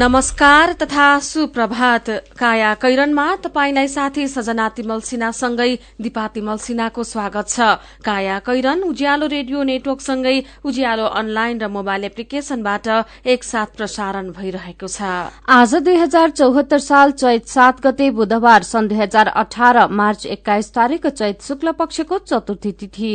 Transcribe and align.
नमस्कार 0.00 0.72
तथा 0.80 1.06
सुप्रभात। 1.20 2.08
काया 2.38 2.72
कैरनमा 2.74 3.24
तपाईंलाई 3.36 3.88
साथी 3.88 4.26
सजना 4.28 4.68
तिमल 4.76 5.00
सिन्हासँगै 5.04 5.72
दिपा 6.00 6.26
तिमल 6.34 6.56
सिन्हाको 6.58 7.02
स्वागत 7.04 7.48
छ। 7.48 7.60
काया 8.00 8.38
कैरन 8.40 8.82
उज्यालो 8.82 9.26
रेडियो 9.26 9.62
नेटवर्कसँगै 9.62 10.36
उज्यालो 10.64 11.04
अनलाइन 11.20 11.60
र 11.60 11.68
मोबाइल 11.68 12.04
एप्लिकेशनबाट 12.04 12.88
एकसाथ 13.28 13.76
प्रसारण 13.76 14.30
भइरहेको 14.32 14.88
छ। 14.88 15.12
आज 15.50 15.74
दुई 15.84 15.96
हजार 15.98 16.30
चौहत्तर 16.32 16.80
साल 16.80 17.12
चैत 17.20 17.44
सात 17.48 17.84
गते 17.84 18.10
बुधबार 18.16 18.62
सन् 18.64 18.88
दुई 18.88 18.98
हजार 18.98 19.26
अठार 19.36 19.86
मार्च 19.92 20.26
एक्काइस 20.30 20.72
तारीक 20.72 21.06
चैत 21.12 21.42
शुक्ल 21.42 21.76
पक्षको 21.76 22.18
चतुर्थी 22.24 22.72
तिथि। 22.80 23.14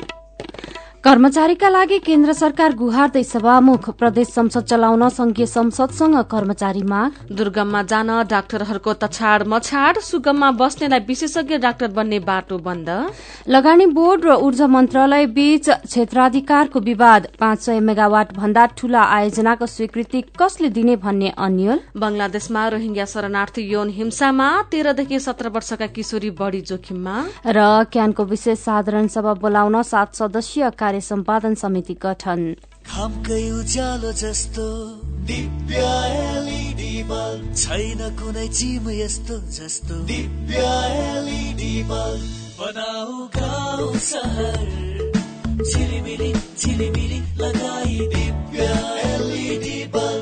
कर्मचारीका 1.03 1.69
लागि 1.69 1.97
केन्द्र 1.99 2.33
सरकार 2.33 2.73
गुहार्दै 2.77 3.21
सभामुख 3.23 3.89
प्रदेश 3.99 4.27
संसद 4.29 4.63
चलाउन 4.63 5.07
संघीय 5.09 5.45
संसदसँग 5.45 6.17
कर्मचारी 6.29 6.81
माग। 6.83 7.33
दुर्गममा 7.33 7.81
जान 7.83 8.09
डाक्टरहरूको 8.29 8.93
तछाड 9.01 9.47
मछाड 9.49 9.99
सुगममा 9.99 10.49
बस्नेलाई 10.61 10.99
विशेषज्ञ 11.07 11.57
डाक्टर 11.57 11.87
बन्ने 11.91 12.19
बाटो 12.21 12.57
बन्द। 12.59 12.89
लगानी 13.49 13.85
बोर्ड 13.97 14.25
र 14.25 14.35
ऊर्जा 14.45 14.67
मन्त्रालय 14.67 15.25
बीच 15.33 15.69
क्षेत्राधिकारको 15.69 16.79
विवाद 16.81 17.27
पाँच 17.39 17.59
सय 17.59 17.79
मेगावाट 17.81 18.33
भन्दा 18.37 18.65
ठूला 18.77 19.01
आयोजनाको 19.01 19.65
स्वीकृति 19.67 20.21
कसले 20.37 20.69
दिने 20.69 20.95
भन्ने 21.01 21.33
अन्यल? 21.39 21.79
बंगलादेशमा 21.97 22.67
रोहिंग्या 22.67 23.05
शरणार्थी 23.07 23.61
यौन 23.73 23.89
हिंसामा 23.89 24.51
तेह्रदेखि 24.69 25.19
सत्र 25.19 25.49
वर्षका 25.49 25.87
किशोरी 25.97 26.29
बढ़ी 26.37 26.61
जोखिममा। 26.69 27.17
र 27.47 27.89
क्यानको 27.89 28.23
विशेष 28.27 28.59
साधारण 28.59 29.07
सभा 29.09 29.33
बोलाउन 29.41 29.81
सात 29.83 30.15
सदस्यीय 30.15 30.69
कार्य 30.91 31.01
सम्पादन 31.01 31.55
समिति 31.55 31.93
गठन। 31.93 32.55
उज्यालो 33.51 34.11
जस्तो 34.11 34.65
छैन 37.55 37.97
कुनै 38.19 38.47
चिम 38.47 38.89
यस्तो 38.89 39.37
जस्तो। 39.37 39.95
बनाऊ 42.59 43.27
गाउँ 43.27 43.95
सहर। 43.95 45.11
झिलिमिली 45.73 46.33
झिलिमिली 46.33 47.19
लगाई 47.37 47.99
दिव्य 47.99 48.63
एलइडी 49.05 49.85
बल्ब। 49.85 50.20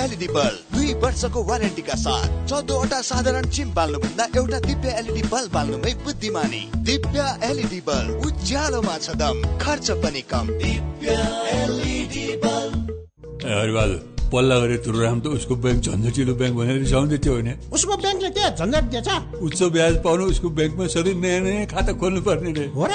एलइडी 0.00 0.28
बल्ब 0.28 0.74
दुई 0.74 0.92
वर्षको 1.02 1.42
वारेन्टीका 1.44 1.94
साथ 2.02 2.28
चौधवटा 2.48 3.00
साधारण 3.02 3.48
चिम 3.50 3.72
बाल्नुभन्दा 3.74 4.24
एउटा 4.36 4.58
दिव्य 4.60 4.88
एलइडी 4.98 5.22
बल्ब 5.28 5.52
बाल्नुमै 5.54 5.92
बुद्धिमानी। 6.04 6.62
दिव्य 6.88 7.20
एलइडी 7.50 7.80
बल्ब 7.88 8.26
उज्यालोमा 8.26 8.96
छ 8.98 9.16
दम 9.20 9.42
खर्च 9.58 9.90
पनि 10.02 10.22
कम। 10.30 10.46
दिव्य 10.62 11.18
एलइडी 11.56 12.26
बल्ब। 12.44 13.98
पल्ला 14.32 14.58
गरे 14.60 14.76
तुरुराम 14.78 15.20
त 15.20 15.26
उसको 15.36 15.54
ब्याङ्क 15.62 15.80
झन्झटिलो 15.84 16.34
ब्याङ्क 16.40 16.56
भनेर 16.56 16.76
रिसाउँदै 16.78 17.18
थियो 17.18 17.34
भने 17.36 17.54
उसको 17.74 17.96
ब्याङ्कले 17.98 18.30
के 18.30 18.50
झन्झट 18.56 18.84
दिएछ। 18.92 19.08
उच्च 19.42 19.62
ब्याज 19.74 19.94
पाउनु 20.04 20.24
उसको 20.32 20.48
ब्याङ्कमा 20.58 20.86
सधैँ 20.94 21.14
नयाँ 21.18 21.40
नयाँ 21.42 21.66
खाता 21.66 21.92
खोल्नु 21.98 22.20
पर्ने 22.22 22.52
रे। 22.54 22.66
हो 22.70 22.86
र? 22.86 22.94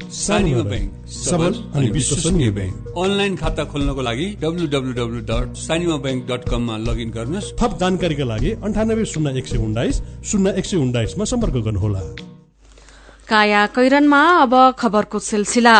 ब्याङ्क 0.11 1.07
सबल 1.07 1.53
अनि 1.75 1.89
विश्वसनीय 1.91 2.49
ब्याङ्क 2.51 2.73
अनलाइन 2.97 3.35
खाता 3.35 3.63
खोल्नको 3.71 4.01
लागि 4.01 4.25
W 4.41 4.65
W 4.67 4.93
W 4.93 5.19
dot 5.31 5.55
Sanima 5.55 5.97
bank 6.03 6.21
dot 6.27 6.43
कममा 6.51 6.75
लगइन 6.87 7.09
गर्नुहोस्। 7.15 7.53
थप 7.55 7.71
जानकारीका 7.79 8.25
लागि 8.31 8.51
अन्ठानब्बे 8.59 9.05
शून्य 9.07 9.37
एक 9.39 9.47
सय 9.47 9.57
उन्नाइस 9.57 9.95
शून्य 10.29 10.53
एक 10.59 10.65
सय 10.65 10.77
उन्नाइसमा 10.77 11.23
सम्पर्क 11.31 11.55
गर्नुहोला। 11.67 12.01
काया 13.31 13.61
कैरनमा 13.71 14.21
अब 14.43 14.53
खबरको 14.79 15.19
सिलसिला। 15.19 15.75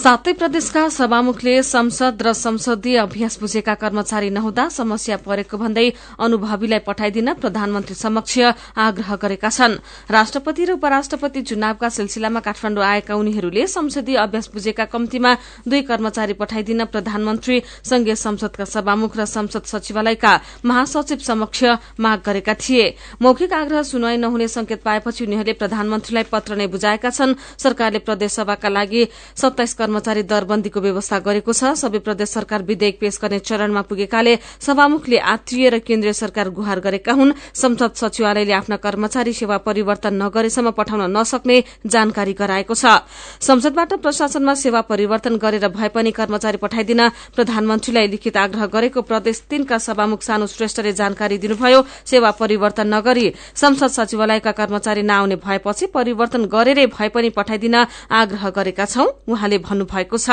सातै 0.00 0.32
प्रदेशका 0.32 0.82
सभामुखले 0.88 1.54
संसद 1.60 2.22
र 2.24 2.32
संसदीय 2.34 2.96
अभ्यास 2.98 3.34
बुझेका 3.36 3.74
कर्मचारी 3.76 4.30
नहुँदा 4.32 4.64
समस्या 4.72 5.16
परेको 5.20 5.56
भन्दै 5.60 5.84
अनुभवीलाई 6.16 6.80
पठाइदिन 6.88 7.28
प्रधानमन्त्री 7.36 7.94
समक्ष 7.94 8.34
आग्रह 8.80 9.10
गरेका 9.20 9.50
छन्। 9.50 9.74
राष्ट्रपति 10.08 10.64
र 10.64 10.70
उपराष्ट्रपति 10.80 11.40
चुनावका 11.42 11.88
सिलसिलामा 11.90 12.40
काठमाण्डु 12.40 12.80
आएका 12.80 13.14
उनीहरूले 13.14 13.66
संसदीय 13.68 14.16
अभ्यास 14.16 14.48
बुझेका 14.54 14.84
कम्तीमा 14.88 15.34
दुई 15.68 15.82
कर्मचारी 15.84 16.32
पठाइदिन 16.40 16.84
प्रधानमन्त्री 16.88 17.56
संघीय 17.84 18.14
संसदका 18.16 18.64
सभामुख 18.64 19.12
र 19.20 19.24
संसद 19.28 19.68
सचिवालयका 19.68 20.32
महासचिव 20.64 21.18
समक्ष 21.20 21.60
माग 22.00 22.18
गरेका 22.24 22.54
थिए। 22.56 22.86
मौखिक 23.20 23.52
आग्रह 23.52 23.82
सुनवाई 23.84 24.16
नहुने 24.16 24.48
संकेत 24.48 24.80
पाएपछि 24.80 25.24
उनीहरूले 25.28 25.52
प्रधानमन्त्रीलाई 25.60 26.24
पत्र 26.32 26.56
नै 26.56 26.66
बुझाएका 26.72 27.10
छन्। 27.10 27.36
सरकारले 27.60 28.00
प्रदेशसभाका 28.08 28.68
लागि 28.70 29.04
सत्ताइस 29.36 29.89
कर्मचारी 29.90 30.22
दरबन्दीको 30.22 30.80
व्यवस्था 30.80 31.18
गरेको 31.18 31.50
छ। 31.50 31.74
सबै 31.74 31.98
प्रदेश 31.98 32.28
सरकार 32.30 32.62
विधेयक 32.62 33.02
पेश 33.02 33.18
गर्ने 33.18 33.38
चरणमा 33.42 33.82
पुगेकाले 33.90 34.38
सभामुखले 34.62 35.18
आत्रीय 35.18 35.68
र 35.68 35.78
केन्द्रीय 35.82 36.14
सरकार 36.14 36.48
गुहार 36.54 36.78
गरेका 36.78 37.10
हुन्। 37.10 37.34
संसद 37.34 37.98
सचिवालयले 37.98 38.54
आफ्ना 38.54 38.76
कर्मचारी 38.78 39.32
सेवा 39.34 39.56
परिवर्तन 39.66 40.14
नगरेसम्म 40.14 40.70
पठाउन 40.70 41.10
नसक्ने 41.10 41.56
जानकारी 41.84 42.32
गराएको 42.38 42.70
छ। 42.72 43.02
संसदबाट 43.42 43.98
प्रशासनमा 43.98 44.54
सेवा 44.54 44.80
परिवर्तन 44.86 45.36
गरेर 45.42 45.66
भए 45.68 45.88
पनि 45.90 46.10
कर्मचारी 46.14 46.62
पठाइदिन 46.62 47.02
प्रधानमन्त्रीलाई 47.34 48.06
लिखित 48.06 48.36
आग्रह 48.38 48.66
गरेको 48.70 49.02
प्रदेश 49.02 49.42
तीनका 49.50 49.78
सभामुख 49.80 50.22
सानु 50.22 50.46
श्रेष्ठले 50.46 50.92
जानकारी 50.94 51.38
दिनुभयो। 51.42 51.82
सेवा 52.06 52.30
परिवर्तन 52.38 52.94
नगरी 52.94 53.26
संसद 53.58 53.90
सचिवालयका 53.90 54.52
कर्मचारी 54.54 55.02
नआउने 55.02 55.36
भएपछि 55.42 55.86
परिवर्तन 55.90 56.46
गरेरै 56.46 56.86
भए 56.88 57.08
पनि 57.10 57.28
पठाइदिन 57.34 57.74
आग्रह 58.12 58.48
गरेका 58.50 58.84
छौं। 58.86 59.06
उहाँले 59.26 59.58
भन्नुभएको 59.80 60.18
छ। 60.18 60.30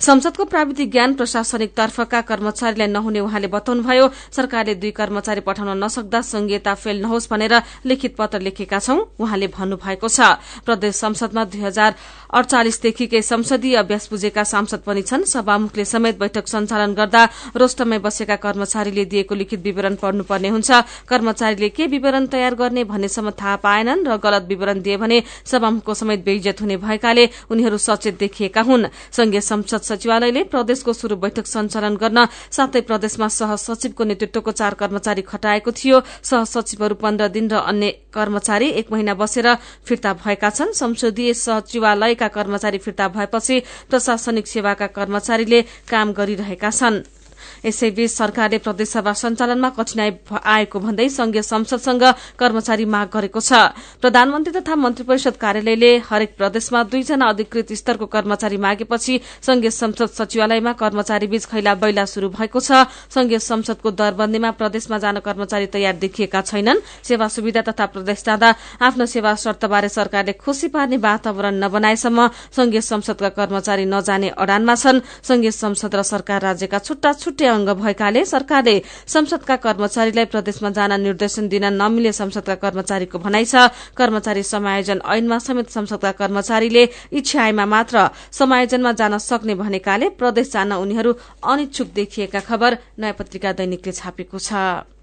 संसदको 0.00 0.44
प्राविधिक 0.44 0.90
ज्ञान 0.90 1.14
प्रशासनिक 1.14 1.74
तर्फका 1.74 2.20
कर्मचारीलाई 2.22 2.86
नहुने 2.86 3.20
उहाँले 3.20 3.46
बताउनुभयो 3.50 4.06
सरकारले 4.30 4.74
दुई 4.74 4.90
कर्मचारी 4.94 5.40
पठाउन 5.42 5.82
नसक्दा 5.84 6.20
संघीयता 6.22 6.74
फेल 6.74 7.02
नहोस् 7.02 7.28
भनेर 7.30 7.54
लिखित 7.84 8.14
पत्र 8.14 8.40
लेखेका 8.40 8.78
छौं 8.78 8.98
उहाँले 9.18 9.46
भन्नुभएको 9.50 10.08
छ। 10.08 10.38
प्रदेश 10.62 10.94
संसदमा 10.94 11.44
दुई 11.50 11.60
हजार 11.60 11.94
अडचालिसदेखिकै 12.30 13.22
संसदीय 13.22 13.74
अभ्यास 13.76 14.08
बुझेका 14.10 14.44
सांसद 14.44 14.80
पनि 14.86 15.02
छन्। 15.02 15.24
सभामुखले 15.26 15.84
समेत 15.84 16.18
बैठक 16.18 16.46
सञ्चालन 16.46 16.94
गर्दा 16.94 17.22
रोस्टमै 17.58 17.98
बसेका 17.98 18.36
कर्मचारीले 18.38 19.04
दिएको 19.04 19.34
लिखित 19.34 19.60
विवरण 19.60 19.94
पढ्नुपर्ने 19.98 20.48
हुन्छ। 20.48 20.70
कर्मचारीले 21.08 21.68
के 21.74 21.86
विवरण 21.88 22.26
तयार 22.28 22.54
गर्ने 22.54 22.84
भन्नेसम्म 22.84 23.30
थाहा 23.34 23.56
पाएनन् 23.66 24.06
र 24.06 24.16
गलत 24.16 24.46
विवरण 24.46 24.80
दिए 24.80 24.96
भने 24.96 25.22
सभामुखको 25.44 25.94
समेत 25.94 26.24
बेइज्जत 26.24 26.60
हुने 26.62 26.76
भएकाले 26.78 27.28
उनीहरू 27.50 27.78
सचेत 27.78 28.18
देखिएका 28.18 28.62
हुन्। 28.62 28.86
संघीय 29.10 29.40
संसद 29.42 29.80
सचिवालयले 29.88 30.42
प्रदेशको 30.52 30.92
शुरू 30.92 31.16
बैठक 31.16 31.46
सञ्चालन 31.46 31.96
गर्न 31.96 32.26
सातै 32.50 32.80
प्रदेशमा 32.88 33.28
सह 33.30 33.54
सचिवको 33.58 34.04
नेतृत्वको 34.04 34.52
चार 34.52 34.74
कर्मचारी 34.80 35.22
खटाएको 35.24 35.70
थियो। 35.72 36.00
सह 36.22 36.44
सचिवहरू 36.46 36.94
पन्ध्र 36.96 37.28
दिन 37.28 37.48
र 37.48 37.54
अन्य 37.64 37.90
कर्मचारी 38.12 38.68
एक 38.78 38.92
महिना 38.92 39.14
बसेर 39.14 39.54
फिर्ता 39.86 40.12
भएका 40.22 40.50
छन्। 40.50 40.72
संसदीय 40.74 41.34
सचिवालयका 41.36 42.28
कर्मचारी 42.30 42.78
फिर्ता 42.78 43.08
भएपछि 43.10 43.62
प्रशासनिक 43.90 44.46
सेवाका 44.46 44.86
कर्मचारीले 44.96 45.62
काम 45.88 46.12
गरिरहेका 46.12 46.70
छनृ। 46.70 47.17
यसैबीच 47.64 48.10
सरकारले 48.10 48.58
प्रदेशसभा 48.58 49.12
सञ्चालनमा 49.12 49.68
कठिनाई 49.70 50.10
आएको 50.32 50.78
भन्दै 50.78 51.08
संघीय 51.08 51.42
संसदसँग 51.42 52.04
कर्मचारी 52.38 52.84
माग 52.84 53.08
गरेको 53.08 53.40
छ। 53.40 53.52
प्रधानमन्त्री 54.00 54.52
तथा 54.54 54.74
मन्त्री 54.76 55.04
परिषद 55.04 55.36
कार्यालयले 55.36 55.90
हरेक 56.08 56.36
प्रदेशमा 56.36 56.82
दुईजना 56.84 57.26
अधिकृत 57.28 57.72
स्तरको 57.74 58.06
कर्मचारी 58.08 58.56
मागेपछि 58.58 59.20
संघीय 59.42 59.70
संसद 59.70 60.08
सचिवालयमा 60.10 60.72
कर्मचारी 60.74 61.26
बीच 61.26 61.44
खैला 61.46 61.74
बैला 61.76 62.04
शुरू 62.04 62.28
भएको 62.30 62.60
छ। 62.60 62.86
संघीय 63.10 63.38
संसदको 63.40 63.90
दरबन्दीमा 63.92 64.50
प्रदेशमा 64.58 64.98
जान 64.98 65.18
कर्मचारी 65.20 65.66
तयार 65.68 65.96
देखिएका 65.98 66.40
छैनन्। 66.42 66.82
सेवा 67.04 67.28
सुविधा 67.28 67.62
तथा 67.62 67.86
प्रदेश 67.86 68.22
जाँदा 68.24 68.54
आफ्नो 68.82 69.06
सेवा 69.06 69.34
शर्तबारे 69.34 69.88
सरकारले 69.88 70.32
खुशी 70.34 70.68
पार्ने 70.68 70.96
वातावरण 70.98 71.54
नबनाएसम्म 71.64 72.28
संघीय 72.56 72.80
संसदका 72.82 73.28
कर्मचारी 73.38 73.84
नजाने 73.84 74.28
अडानमा 74.38 74.74
छन्। 74.74 75.00
संघीय 75.22 75.50
संसद 75.52 75.94
र 75.94 76.02
सरकार 76.02 76.40
राज्यका 76.42 76.78
छुट्टा 76.78 77.12
छुट्टै 77.28 77.46
अंग 77.46 77.68
भएकाले 77.76 78.24
सरकारले 78.24 78.74
संसदका 79.06 79.56
कर्मचारीलाई 79.60 80.24
प्रदेशमा 80.32 80.70
जान 80.72 80.92
निर्देशन 81.00 81.48
दिन 81.52 81.64
नमिले 81.76 82.12
संसदका 82.12 82.54
कर्मचारीको 82.64 83.18
भनाइ 83.20 83.44
छ। 83.44 83.68
कर्मचारी 83.92 84.42
समायोजन 84.48 84.98
ऐनमा 85.06 85.38
समेत 85.38 85.68
संसदका 85.68 86.12
कर्मचारीले 86.16 86.84
इच्छा 87.12 87.52
मात्र 87.68 88.08
समायोजनमा 88.32 88.92
जान 88.96 89.18
सक्ने 89.20 89.54
भनेकाले 89.54 90.08
प्रदेश 90.16 90.52
जान 90.52 90.72
उनीहरू 90.74 91.12
अनिच्छुक 91.44 91.88
देखिएका 91.94 92.40
खबर 92.48 92.78
नयाँ 92.96 93.16
पत्रिका 93.18 93.52
दैनिकले 93.60 93.92
छापेको 93.92 94.38
छ। 94.40 94.96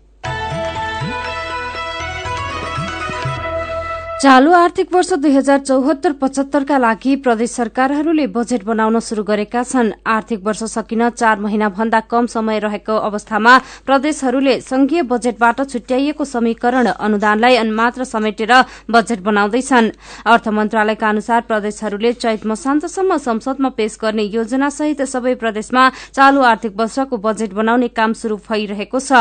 चालू 4.16 4.52
आर्थिक 4.54 4.94
वर्ष 4.94 5.12
दुई 5.14 5.32
हजार 5.32 5.60
चौहत्तर 5.60 6.12
पचहत्तरका 6.20 6.78
लागि 6.78 7.16
प्रदेश 7.24 7.52
सरकारहरूले 7.52 8.26
बजेट 8.28 8.64
बनाउन 8.64 9.00
शुरू 9.00 9.24
गरेका 9.24 9.64
छन्। 9.64 9.92
आर्थिक 10.08 10.44
वर्ष 10.44 10.64
सकिन 10.66 11.10
चार 11.12 11.40
महिना 11.40 11.70
भन्दा 11.70 12.00
कम 12.08 12.26
समय 12.26 12.60
रहेको 12.60 12.96
अवस्थामा 13.02 13.58
प्रदेशहरूले 13.86 14.60
संघीय 14.62 15.02
बजेटबाट 15.04 15.62
छुट्याइएको 15.64 16.26
समीकरण 16.26 16.88
अनुदानलाई 16.88 17.58
मात्र 17.72 18.04
समेटेर 18.06 18.54
बजेट 18.90 19.20
बनाउँदैछन्। 19.22 19.92
अर्थ 20.26 20.48
मन्त्रालयका 20.50 21.10
अनुसार 21.10 21.42
प्रदेशहरूले 21.50 22.14
चैत 22.16 22.46
मसान्तसम्म 22.46 23.18
संसदमा 23.18 23.70
पेश 23.76 23.98
गर्ने 24.02 24.24
योजना 24.24 24.70
सहित 24.70 25.02
सबै 25.10 25.36
प्रदेशमा 25.36 25.90
चालू 26.14 26.42
आर्थिक 26.46 26.80
वर्षको 26.80 27.18
बजेट 27.20 27.54
बनाउने 27.54 27.88
काम 27.92 28.14
शुरू 28.16 28.40
भइरहेको 28.48 29.00
छ। 29.02 29.12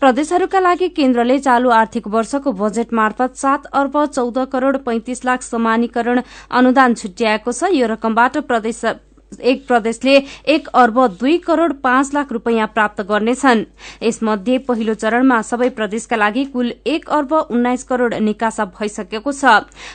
प्रदेशहरूका 0.00 0.60
लागि 0.60 0.88
केन्द्रले 0.98 1.38
चालू 1.38 1.70
आर्थिक 1.78 2.08
वर्षको 2.08 2.52
बजेट 2.56 2.92
मार्फत 2.94 3.36
सात 3.36 3.66
अर्ब 3.74 4.06
चौध 4.08 4.38
करोड़ 4.52 4.76
पैंतिस 4.86 5.24
लाख 5.24 5.42
समानीकरण 5.42 6.22
अनुदान 6.52 6.94
छुट्याएको 6.94 7.52
छ। 7.52 7.70
यो 7.72 7.86
रकमबाट 7.88 8.36
प्रदेश 8.48 8.84
एक 9.32 9.66
प्रदेशले 9.66 10.16
एक 10.48 10.68
अर्ब 10.74 11.06
दुई 11.18 11.36
करोड़ 11.38 11.72
पाँच 11.82 12.12
लाख 12.14 12.32
रूपियाँ 12.32 12.66
प्राप्त 12.66 13.00
गर्नेछन्। 13.02 13.64
यसमध्ये 14.02 14.58
पहिलो 14.58 14.94
चरणमा 14.94 15.40
सबै 15.42 15.68
प्रदेशका 15.70 16.16
लागि 16.16 16.44
कुल 16.44 16.72
एक 16.86 17.08
अर्ब 17.08 17.32
उन्नाइस 17.32 17.84
करोड़ 17.84 18.14
निकासा 18.14 18.64
भइसकेको 18.72 19.32
छ। 19.32 19.44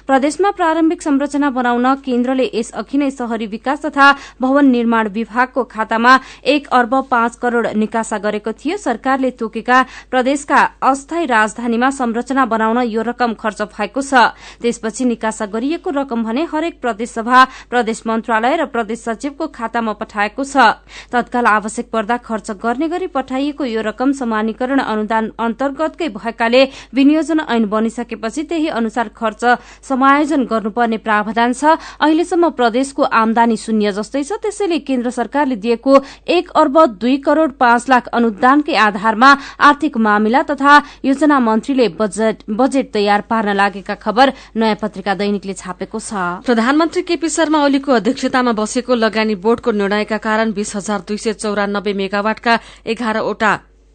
प्रदेशमा 0.07 0.51
प्रारम्भिक 0.51 1.01
संरचना 1.01 1.50
बनाउन 1.50 1.94
केन्द्रले 2.06 2.50
यस 2.53 2.71
अघि 2.74 2.97
नै 2.97 3.09
शहरी 3.12 3.45
विकास 3.47 3.85
तथा 3.85 4.12
भवन 4.41 4.65
निर्माण 4.68 5.07
विभागको 5.09 5.63
खातामा 5.65 6.19
एक 6.45 6.68
अर्ब 6.71 6.94
पाँच 7.12 7.35
करोड़ 7.35 7.68
निकासा 7.68 8.18
गरेको 8.19 8.51
थियो। 8.53 8.77
सरकारले 8.77 9.31
तोकेका 9.33 9.81
प्रदेशका 10.12 10.62
अस्थायी 10.83 11.25
राजधानीमा 11.25 11.89
संरचना 11.91 12.45
बनाउन 12.45 12.81
यो 12.85 13.01
रकम 13.01 13.33
खर्च 13.33 13.62
भएको 13.74 14.01
छ। 14.01 14.13
त्यसपछि 14.62 15.06
निकासा 15.06 15.45
गरिएको 15.50 15.89
रकम 15.91 16.24
भने 16.24 16.44
हरेक 16.53 16.80
प्रदेश 16.81 17.09
सभा 17.12 17.44
प्रदेश 17.69 18.03
मन्त्रालय 18.07 18.56
र 18.56 18.65
प्रदेश 18.68 19.00
सचिवको 19.24 19.48
खातामा 19.48 19.94
पठाएको 19.96 20.44
छ। 20.44 20.75
तत्काल 21.08 21.46
आवश्यक 21.48 21.88
पर्दा 21.88 22.18
खर्च 22.20 22.60
गर्ने 22.60 22.88
गरी 22.92 23.08
पठाइएको 23.08 23.64
यो 23.66 23.81
रकम 23.81 24.12
समानीकरण 24.12 24.80
अनुदान 24.84 25.31
अन्तर्गतकै 25.40 26.10
भएकाले 26.12 26.62
विनियोजन 26.92 27.40
ऐन 27.48 27.66
बनिसकेपछि 27.72 28.44
त्यही 28.44 28.68
अनुसार 28.75 29.08
खर्च 29.16 29.44
समायोजन 29.81 30.44
गर्नुपर्ने 30.44 30.98
प्रावधान 31.00 31.54
छ। 31.54 31.80
अहिलेसम्म 32.04 32.50
प्रदेशको 32.52 33.04
आमदानी 33.16 33.58
शून्य 33.58 33.92
जस्तै 33.96 34.24
छ। 34.24 34.31
त्यसैले 34.44 34.80
केन्द्र 34.84 35.10
सरकारले 35.16 35.56
दिएको 35.56 35.94
एक 36.28 36.52
अर्ब 36.52 36.76
दुई 37.00 37.18
करोड़ 37.24 37.52
पाँच 37.56 37.90
लाख 37.90 38.08
अनुदानकै 38.12 38.76
आधारमा 38.76 39.31
आर्थिक 39.64 39.98
मामिला 39.98 40.42
तथा 40.52 40.74
योजना 41.06 41.40
मन्त्रीले 41.40 41.88
बजेट 41.96 42.92
तयार 42.94 43.22
पार्न 43.31 43.56
लागेका 43.56 43.96
खबर 43.96 44.34
नयाँ 44.60 44.76
पत्रिका 44.84 45.16
दैनिकले 45.16 45.54
छापेको 45.56 46.00
छ। 46.02 46.44
प्रधानमन्त्री 46.44 47.02
केपी 47.08 47.30
शर्मा 47.30 47.64
ओलीको 47.64 47.92
अध्यक्षतामा 47.94 48.52
बसेको 48.54 48.94
लगानी 49.13 49.36
बोर्डको 49.38 49.71
निर्णयका 49.71 50.18
कारण 50.18 50.51
बीस 50.54 50.75
हजार 50.75 51.01
दुई 51.07 51.18
सय 51.18 51.33
चौरानब्बे 51.33 51.94
मेगावाटका 51.94 52.57
एघारवटा 52.94 53.51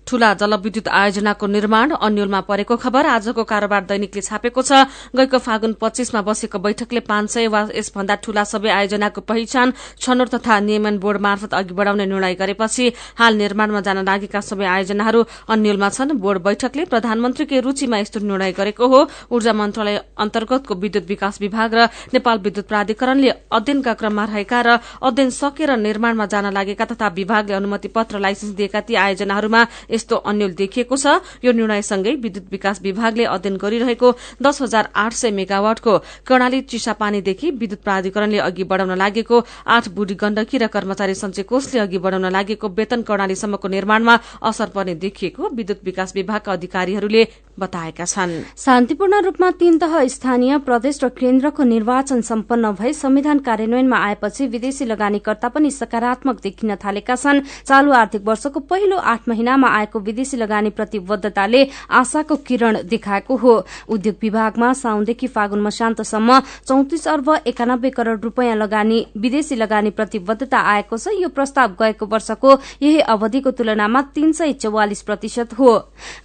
ठूला 0.08 0.32
जलविद्युत 0.34 0.88
आयोजनाको 0.90 1.46
निर्माण 1.46 1.90
अन्यलमा 2.00 2.40
परेको 2.48 2.76
खबर 2.78 3.06
आजको 3.08 3.44
कारोबार 3.44 3.82
दैनिकले 3.84 4.22
छापेको 4.22 4.62
छ। 4.62 4.88
गएको 5.12 5.38
फागुन 5.38 5.72
पच्चीसमा 5.76 6.20
बसेको 6.24 6.58
बैठकले 6.58 7.00
पाँच 7.04 7.30
सय 7.30 7.46
वा 7.46 7.60
यसभन्दा 7.76 8.14
ठूला 8.24 8.44
सबै 8.44 8.70
आयोजनाको 8.70 9.20
पहिचान 9.20 9.72
छनौट 10.00 10.28
तथा 10.34 10.58
नियमन 10.64 10.98
बोर्ड 10.98 11.20
मार्फत 11.20 11.54
अघि 11.54 11.74
बढ़ाउने 11.74 12.06
निर्णय 12.06 12.34
गरेपछि 12.40 12.84
हाल 13.20 13.34
निर्माणमा 13.36 13.80
जान 13.84 13.98
लागेका 14.08 14.40
सबै 14.40 14.64
आयोजनाहरू 14.66 15.20
अन्यलमा 15.46 15.88
छन्। 15.90 16.16
बोर्ड 16.18 16.42
बैठकले 16.42 16.84
प्रधानमन्त्रीकै 16.88 17.60
रूचिमा 17.60 17.98
यस्तो 17.98 18.20
निर्णय 18.22 18.52
गरेको 18.56 18.86
हो। 18.88 19.00
ऊर्जा 19.28 19.52
मन्त्रालय 19.52 19.96
अन्तर्गतको 20.16 20.74
विद्युत 20.74 21.04
विकास 21.08 21.40
विभाग 21.40 21.74
र 21.74 21.80
नेपाल 22.14 22.38
विद्युत 22.38 22.66
प्राधिकरणले 22.66 23.30
अध्ययनका 23.52 23.92
क्रममा 24.00 24.24
रहेका 24.24 24.60
र 24.62 24.68
अध्ययन 25.04 25.30
सकेर 25.36 25.76
निर्माणमा 25.78 26.26
जान 26.32 26.46
लागेका 26.54 26.84
तथा 26.88 27.08
विभागले 27.12 27.54
अनुमति 27.54 27.88
पत्र 27.92 28.18
लाइसेन्स 28.18 28.54
दिएका 28.56 28.80
ती 28.80 28.94
आयोजनाहरूमा 28.96 29.62
यस्तो 29.98 30.16
अन्यल 30.24 30.54
देखिएको 30.54 30.96
छ। 30.96 31.18
यो 31.42 31.52
निर्णयसँगै 31.52 32.14
विद्युत 32.16 32.46
विकास 32.50 32.80
विभागले 32.82 33.24
अध्ययन 33.26 33.56
गरिरहेको 33.58 34.08
दस 34.42 34.62
हजार 34.62 34.88
आठ 34.94 35.12
सय 35.12 35.30
मेगावाटको 35.34 35.98
कर्णाली 36.26 36.60
चिसापानीदेखि 36.70 37.50
विद्युत 37.58 37.82
प्राधिकरणले 37.82 38.38
अघि 38.38 38.64
बढ़ाउन 38.64 38.94
लागेको 38.96 39.36
आठ 39.66 39.88
बुढी 39.90 40.14
गण्डकी 40.14 40.58
र 40.58 40.66
कर्मचारी 40.68 41.14
सञ्चय 41.16 41.42
कोषले 41.42 41.80
अघि 41.80 41.98
बढ़ाउन 41.98 42.30
लागेको 42.30 42.68
वेतन 42.70 43.02
कर्णालीसम्मको 43.02 43.68
निर्माणमा 43.68 44.14
असर 44.42 44.68
पर्ने 44.70 44.94
देखिएको 44.94 45.48
विद्युत 45.50 45.80
विकास 45.84 46.12
विभागका 46.14 46.52
अधिकारीहरूले 46.52 47.24
बताएका 47.58 48.04
छन्। 48.04 48.32
शान्तिपूर्ण 48.56 49.20
रूपमा 49.24 49.50
तीन 49.58 49.78
तह 49.78 49.94
स्थानीय 50.08 50.58
प्रदेश 50.62 50.98
र 51.02 51.08
केन्द्रको 51.10 51.62
निर्वाचन 51.64 52.20
सम्पन्न 52.22 52.70
भई 52.72 52.92
संविधान 52.94 53.38
कार्यान्वयनमा 53.40 53.98
आएपछि 53.98 54.46
विदेशी 54.46 54.84
लगानीकर्ता 54.84 55.48
पनि 55.48 55.70
सकारात्मक 55.72 56.40
देखिन 56.42 56.74
थालेका 56.76 57.16
छन्। 57.16 57.40
चालू 57.64 57.92
आर्थिक 57.92 58.22
वर्षको 58.24 58.60
पहिलो 58.62 58.96
आठ 58.96 59.28
महिनामा 59.28 59.68
आएको 59.88 60.00
विदेशी 60.00 60.36
लगानी 60.36 60.70
प्रतिबद्धताले 60.70 61.66
आशाको 61.90 62.36
किरण 62.38 62.76
देखाएको 62.84 63.36
हो। 63.36 63.54
उद्योग 63.88 64.16
विभागमा 64.22 64.72
साउनदेखि 64.74 65.26
फागुन 65.26 65.60
मशान्तसम्म 65.62 66.38
चौतिस 66.68 67.08
अर्ब 67.08 67.28
एकानब्बे 67.48 67.90
करोड़ 67.90 68.18
रूपियाँ 68.20 68.56
लगानी 68.56 69.06
विदेशी 69.16 69.56
लगानी 69.56 69.90
प्रतिबद्धता 69.90 70.58
आएको 70.60 70.96
छ। 70.98 71.08
यो 71.16 71.28
प्रस्ताव 71.30 71.76
गएको 71.80 72.06
वर्षको 72.06 72.50
यही 72.82 73.00
अवधिको 73.08 73.50
तुलनामा 73.50 74.02
तीन 74.12 74.32
सय 74.32 74.52
चौवालिस 74.60 75.02
प्रतिशत 75.02 75.56
हो। 75.58 75.72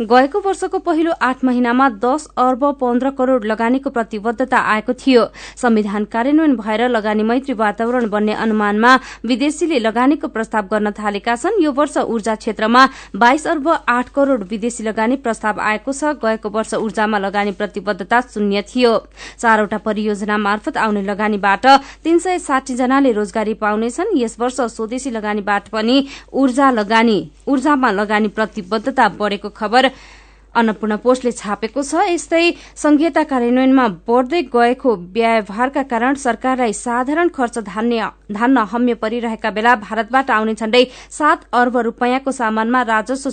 गएको 0.04 0.40
वर्षको 0.42 0.80
पहिलो 0.84 1.12
आठ 1.24 1.44
महिनामा 1.44 1.90
दस 2.04 2.28
अर्ब 2.38 2.64
पन्ध्र 2.76 3.10
करोड़ 3.16 3.44
लगानीको 3.46 3.90
प्रतिबद्धता 3.90 4.60
आएको 4.60 4.94
थियो। 4.96 5.24
संविधान 5.56 6.06
कार्यान्वयन 6.12 6.56
भएर 6.58 6.88
लगानी 6.90 7.24
मैत्री 7.24 7.54
वातावरण 7.56 8.10
बन्ने 8.10 8.34
अनुमानमा 8.36 9.00
विदेशीले 9.24 9.80
लगानीको 9.80 10.28
प्रस्ताव 10.28 10.68
गर्न 10.68 10.92
थालेका 10.94 11.36
छन्। 11.36 11.62
यो 11.64 11.72
वर्ष 11.72 11.98
ऊर्जा 12.04 12.36
क्षेत्रमा 12.36 12.88
बाइस 13.16 13.48
अर्ब 13.54 13.68
आठ 13.70 14.08
करोड़ 14.10 14.44
विदेशी 14.44 14.84
लगानी 14.84 15.16
प्रस्ताव 15.22 15.60
आएको 15.62 15.94
छ। 15.94 16.18
गएको 16.18 16.50
वर्ष 16.50 16.74
ऊर्जामा 16.76 17.18
लगानी 17.20 17.52
प्रतिबद्धता 17.54 18.22
शून्य 18.34 18.62
थियो। 18.66 18.92
चारवटा 19.38 19.78
परियोजना 19.78 20.38
मार्फत 20.40 20.78
आउने 20.78 21.02
लगानीबाट 21.04 21.66
तीन 22.04 22.18
सय 22.20 22.40
साठी 22.42 22.76
जनाले 22.76 23.12
रोजगारी 23.14 23.54
पाउनेछन्। 23.62 24.18
यस 24.18 24.36
वर्ष 24.40 24.58
स्वदेशी 24.74 25.10
लगानीबाट 25.12 25.70
पनि 25.70 25.98
ऊर्जामा 26.34 27.92
लगानी 27.92 28.28
प्रतिबद्धता 28.34 29.08
बढ़ेको 29.14 29.50
खबर 29.52 29.90
अन्नपूर्ण 30.56 30.98
पोस्टले 31.04 31.32
छापेको 31.34 31.82
छ। 31.82 32.08
यस्तै 32.10 32.44
संघीयता 32.76 33.24
कार्यान्वयनमा 33.32 33.88
बढ़दै 34.08 34.42
गएको 34.54 34.96
व्ययभारका 35.14 35.84
कारण 35.92 36.14
सरकारलाई 36.24 36.74
साधारण 36.76 37.28
खर्च 37.30 37.58
धान्न 38.34 38.58
हम्य 38.72 38.94
परिरहेका 38.96 39.50
बेला 39.52 39.76
भारतबाट 39.78 40.32
आउने 40.32 40.54
झण्डै 40.54 40.84
सात 41.12 41.40
अर्ब 41.54 41.78
रूपियाँको 41.88 42.32
सामानमा 42.34 42.82
राजस्व 42.84 43.30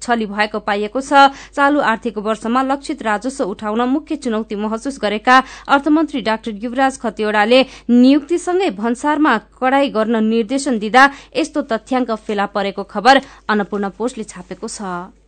छली 0.00 0.26
भएको 0.26 0.58
पाइएको 0.60 1.00
छ। 1.00 1.28
चालू 1.54 1.80
आर्थिक 1.82 2.18
वर्षमा 2.20 2.62
लक्षित 2.62 3.02
राजस्व 3.02 3.44
उठाउन 3.44 3.80
मुख्य 3.90 4.16
चुनौती 4.16 4.54
महसुस 4.56 4.98
गरेका 5.02 5.36
अर्थमन्त्री 5.68 6.20
डाक्टर 6.22 6.50
युवराज 6.62 6.98
खतिवड़ाले 7.00 7.60
नियुक्तिसँगै 7.90 8.70
भन्सारमा 8.78 9.36
कड़ाई 9.60 9.88
गर्न 9.90 10.24
निर्देशन 10.24 10.78
दिँदा 10.78 11.04
यस्तो 11.36 11.62
तथ्याङ्क 11.70 12.10
फेला 12.26 12.46
परेको 12.54 12.82
खबर 12.86 13.20
अन्नपूर्ण 13.48 13.88
पोस्टले 13.98 14.24
छापेको 14.24 14.68
छ। 14.68 15.19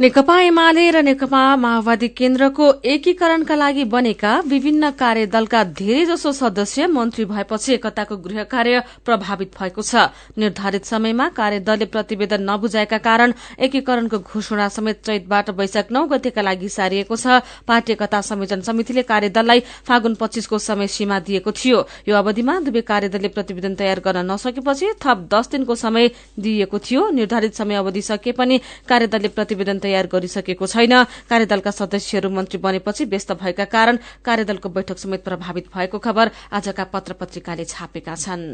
नेकपा 0.00 0.34
एमाले 0.40 0.84
र 0.90 1.00
नेकपा 1.04 1.40
माओवादी 1.60 2.08
केन्द्रको 2.16 2.66
एकीकरणका 2.88 3.54
लागि 3.54 3.84
बनेका 3.84 4.30
विभिन्न 4.48 4.90
कार्यदलका 4.96 5.60
धेरैजसो 5.76 6.30
सदस्य 6.32 6.86
मन्त्री 6.88 7.24
भएपछि 7.28 7.72
एकताको 7.74 8.16
गृह 8.16 8.42
कार्य 8.48 8.80
प्रभावित 9.04 9.50
भएको 9.52 9.82
छ। 9.82 10.08
निर्धारित 10.40 10.84
समयमा 10.86 11.28
कार्यदलले 11.36 11.84
प्रतिवेदन 11.86 12.48
नबुझाएका 12.48 12.98
कारण 12.98 13.32
एकीकरणको 13.60 14.18
घोषणा 14.24 14.68
समेत 14.70 15.04
चैतबाट 15.04 15.50
वैशाख 15.60 15.92
नौ 15.92 16.04
गतेका 16.08 16.42
लागि 16.42 16.68
सारिएको 16.70 17.16
छ। 17.16 17.44
पार्टी 17.68 17.92
एकता 17.92 18.20
संयोजन 18.24 18.60
समितिले 18.64 19.02
कार्यदललाई 19.04 19.60
फागुन 19.84 20.14
पच्चीसको 20.16 20.58
समय 20.60 20.88
सीमा 20.88 21.20
दिएको 21.28 21.52
थियो। 21.52 21.84
यो 22.08 22.16
अवधिमा 22.16 22.58
दुवै 22.64 22.80
कार्यदलले 22.88 23.28
प्रतिवेदन 23.36 23.74
तयार 23.76 24.00
गर्न 24.00 24.24
नसकेपछि 24.32 24.96
थप 24.96 25.28
दस 25.28 25.52
दिनको 25.52 25.74
समय 25.76 26.10
दिइएको 26.40 26.78
थियो। 26.80 27.08
निर्धारित 27.12 27.54
समय 27.54 27.74
अवधि 27.76 28.02
सके 28.02 28.32
पनि 28.32 28.60
कार्यदलले 28.88 29.28
प्रतिवेदन 29.36 29.88
तयार 29.90 30.06
गरिसकेको 30.06 30.66
छैन। 30.66 30.94
कार्यदलका 31.26 31.70
सदस्यहरू 31.74 32.30
मन्त्री 32.30 32.58
बनेपछि 32.62 33.04
व्यस्त 33.10 33.32
भएका 33.42 33.64
कारण 33.66 33.98
कार्यदलको 34.22 34.68
बैठक 34.70 34.98
समेत 34.98 35.24
प्रभावित 35.26 35.66
भएको 35.74 35.98
खबर 35.98 36.30
आजका 36.54 36.84
पत्र 36.94 37.12
पत्रिकाले 37.18 37.64
छापेका 37.66 38.14
छन्। 38.14 38.44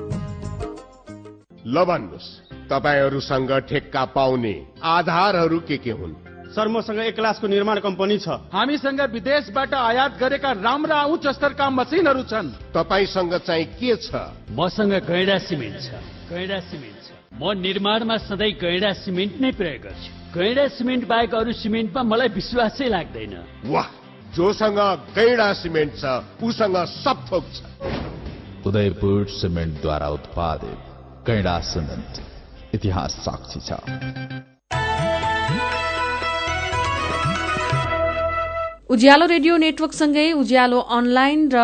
ल 1.67 1.85
भन्नुहोस् 1.85 2.69
तपाईँहरूसँग 2.69 3.51
ठेक्का 3.69 4.05
पाउने 4.05 4.67
आधारहरू 4.83 5.59
के 5.59 5.77
के 5.77 5.91
हुन्? 5.91 6.13
सर 6.53 6.67
मसँग 6.67 6.99
एक 6.99 7.15
क्लासको 7.15 7.47
निर्माण 7.47 7.79
कम्पनी 7.79 8.17
छ। 8.17 8.27
हामीसँग 8.53 9.01
विदेशबाट 9.01 9.73
आयात 9.73 10.17
गरेका 10.19 10.51
राम्रा 10.51 11.03
उच्च 11.03 11.27
स्तरका 11.27 11.69
मसिनहरू 11.69 12.23
छन्। 12.23 12.51
तपाईँसँग 12.77 13.33
चाहिँ 13.33 13.65
के 13.65 13.95
छ? 13.95 14.15
मसँग 14.51 14.93
गैडा 14.93 15.37
सिमेन्ट 15.37 15.81
छ। 15.81 15.83
गैडा 16.29 16.59
सिमेन्ट 16.71 16.99
छ। 17.03 17.09
म 17.35 17.51
निर्माणमा 17.59 18.17
सधैँ 18.27 18.51
गैडा 18.61 18.91
सिमेन्ट 19.03 19.33
नै 19.41 19.51
प्रयोग 19.59 19.81
गर्छु। 19.83 20.09
गैडा 20.33 20.65
सिमेन्ट 20.77 21.03
बाहेक 21.07 21.33
अरू 21.35 21.51
सिमेन्टमा 21.51 22.01
मलाई 22.03 22.29
विश्वासै 22.39 22.87
लाग्दैन। 22.89 23.33
वाह 23.67 23.87
जोसँग 24.35 24.79
गैडा 25.13 25.49
सिमेन्ट 25.61 25.91
छ 25.99 26.03
उसँग 26.41 26.77
सब 27.03 27.17
थोक 27.27 27.45
छ। 27.53 27.57
उदयपुर 28.65 29.19
सिमेन्टद्वारा 29.29 30.07
उत्पादित 30.17 30.79
गैडा 31.27 31.57
सिमेन्ट 31.59 32.11
इतिहास 32.75 33.11
साक्षी 33.25 33.59
छ। 33.67 33.69
उज्यालो 38.89 39.25
रेडियो 39.25 39.57
नेटवर्कसँगै 39.57 40.31
उज्यालो 40.33 40.79
अनलाइन 40.79 41.41
र 41.53 41.57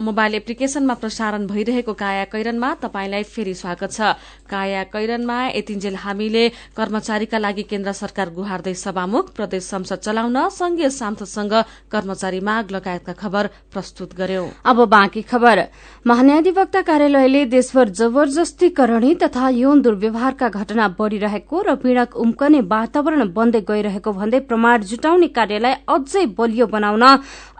मोबाइल 0.00 0.34
एप्लिकेशनमा 0.34 0.94
प्रसारण 0.94 1.46
भइरहेको 1.46 1.92
काया 1.94 2.24
कैरनमा 2.28 2.72
तपाईंलाई 2.80 3.22
फेरि 3.24 3.54
स्वागत 3.56 3.92
छ। 3.92 4.00
काया 4.44 4.82
कैरनमा 4.92 5.36
यतिन्जेल 5.48 5.94
हामीले 5.96 6.48
कर्मचारीका 6.76 7.38
लागि 7.38 7.62
केन्द्र 7.64 7.92
सरकार 7.94 8.30
गुहार्दै 8.30 8.74
सभामुख 8.76 9.32
प्रदेश 9.32 9.62
संसद 9.64 9.98
चलाउन 9.98 10.36
संघीय 10.52 10.90
सांसदसँग 10.90 11.54
कर्मचारी 11.88 12.40
माग 12.40 12.70
लगायतका 12.70 13.12
खबर 13.14 13.46
प्रस्तुत 13.72 14.14
गर्यौं। 14.14 14.48
अब 14.64 14.84
बाँकी 14.86 15.22
खबर। 15.24 15.62
महान्याधिवक्ता 16.06 16.80
कार्यालयले 16.82 17.44
देशभर 17.46 17.88
जबरजस्ती 17.96 18.68
करणी 18.76 19.14
तथा 19.16 19.48
यौन 19.56 19.80
दुर्व्यवहारका 19.80 20.48
घटना 20.50 20.88
बढ़िरहेको 21.00 21.62
र 21.62 21.74
पीड़क 21.80 22.16
उम्कने 22.18 22.60
वातावरण 22.68 23.32
बन्दै 23.32 23.64
गइरहेको 23.64 24.12
भन्दै 24.12 24.40
प्रमाण 24.44 24.82
जुटाउने 24.84 25.28
कार्यलाई 25.32 25.74
अझै 25.88 26.26
बलियो 26.36 26.66
बनाउन 26.68 27.04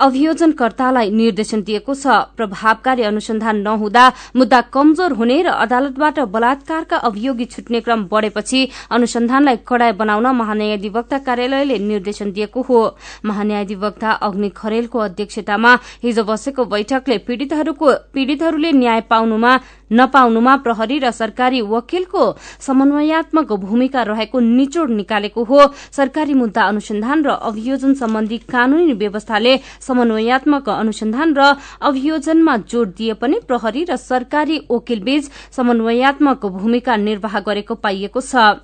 अभियोजनकर्तालाई 0.04 1.10
निर्देशन 1.16 1.62
दिएको 1.64 1.94
छ। 1.96 2.25
प्रभावकारी 2.36 3.02
अनुसन्धान 3.02 3.56
नहुँदा 3.60 4.04
मुद्दा 4.36 4.60
कमजोर 4.72 5.12
हुने 5.12 5.42
र 5.42 5.48
अदालतबाट 5.64 6.18
बलात्कारका 6.26 6.96
अभियोगी 6.98 7.44
छुट्ने 7.44 7.80
क्रम 7.80 8.04
बढ़ेपछि 8.08 8.60
अनुसन्धानलाई 8.90 9.58
कडाई 9.68 9.92
बनाउन 9.92 10.26
महान्यायाधिवक्ता 10.36 11.18
कार्यालयले 11.18 11.78
निर्देशन 11.78 12.32
दिएको 12.32 12.60
हो। 12.62 12.78
महान्यायाधिवक्ता 13.24 14.10
अग्नि 14.26 14.48
खरेलको 14.56 14.98
अध्यक्षतामा 14.98 15.72
हिजो 16.02 16.24
बसेको 16.24 16.64
बैठकले 16.64 17.18
पीड़ितहरूले 17.26 18.72
न्याय 18.72 19.00
पाउनुमा 19.10 19.52
नपाउनुमा 19.90 20.56
प्रहरी 20.56 20.98
र 20.98 21.10
सरकारी 21.10 21.60
वकिलको 21.62 22.24
समन्वयात्मक 22.60 23.52
भूमिका 23.54 24.02
रहेको 24.02 24.40
निचोड़ 24.40 24.90
निकालेको 24.90 25.44
हो। 25.44 25.66
सरकारी 25.92 26.34
मुद्दा 26.34 26.62
अनुसन्धान 26.64 27.24
र 27.24 27.30
अभियोजन 27.30 27.94
सम्बन्धी 27.94 28.38
कानूनी 28.50 28.92
व्यवस्थाले 28.94 29.56
समन्वयात्मक 29.80 30.68
अनुसन्धान 30.68 31.34
र 31.34 31.54
अभियोजनमा 31.82 32.56
जोड़ 32.66 32.88
दिए 32.88 33.14
पनि 33.14 33.40
प्रहरी 33.48 33.84
र 33.84 33.96
सरकारी 33.96 34.60
वकिलबीच 34.70 35.30
समन्वयात्मक 35.56 36.46
भूमिका 36.46 36.96
निर्वाह 36.98 37.40
गरेको 37.40 37.74
पाइएको 37.76 38.20
छ। 38.20 38.60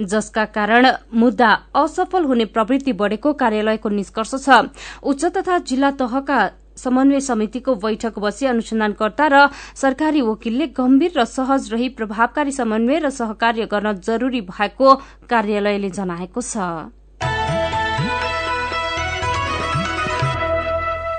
जसका 0.00 0.44
कारण 0.54 0.86
मुद्दा 1.14 1.50
असफल 1.74 2.24
हुने 2.24 2.44
प्रवृत्ति 2.44 2.92
बढ़ेको 2.92 3.32
कार्यालयको 3.32 3.88
निष्कर्ष 3.88 4.34
छ। 4.44 4.70
उच्च 5.02 5.24
तथा 5.36 5.58
जिल्ला 5.60 5.90
तहका 5.98 6.38
समन्वय 6.76 7.20
समितिको 7.20 7.74
बैठक 7.74 8.18
बसी 8.18 8.46
अनुसन्धानकर्ता 8.46 9.26
र 9.26 9.48
सरकारी 9.76 10.20
वकिलले 10.22 10.66
गम्भीर 10.72 11.18
र 11.18 11.24
सहज 11.26 11.72
रही 11.72 11.88
प्रभावकारी 12.00 12.52
समन्वय 12.52 12.98
र 12.98 13.10
सहकार्य 13.10 13.66
गर्न 13.66 13.92
जरूरी 14.00 14.40
भएको 14.50 14.94
कार्यालयले 15.30 15.90
जनाएको 15.90 16.40
छ। 16.42 17.03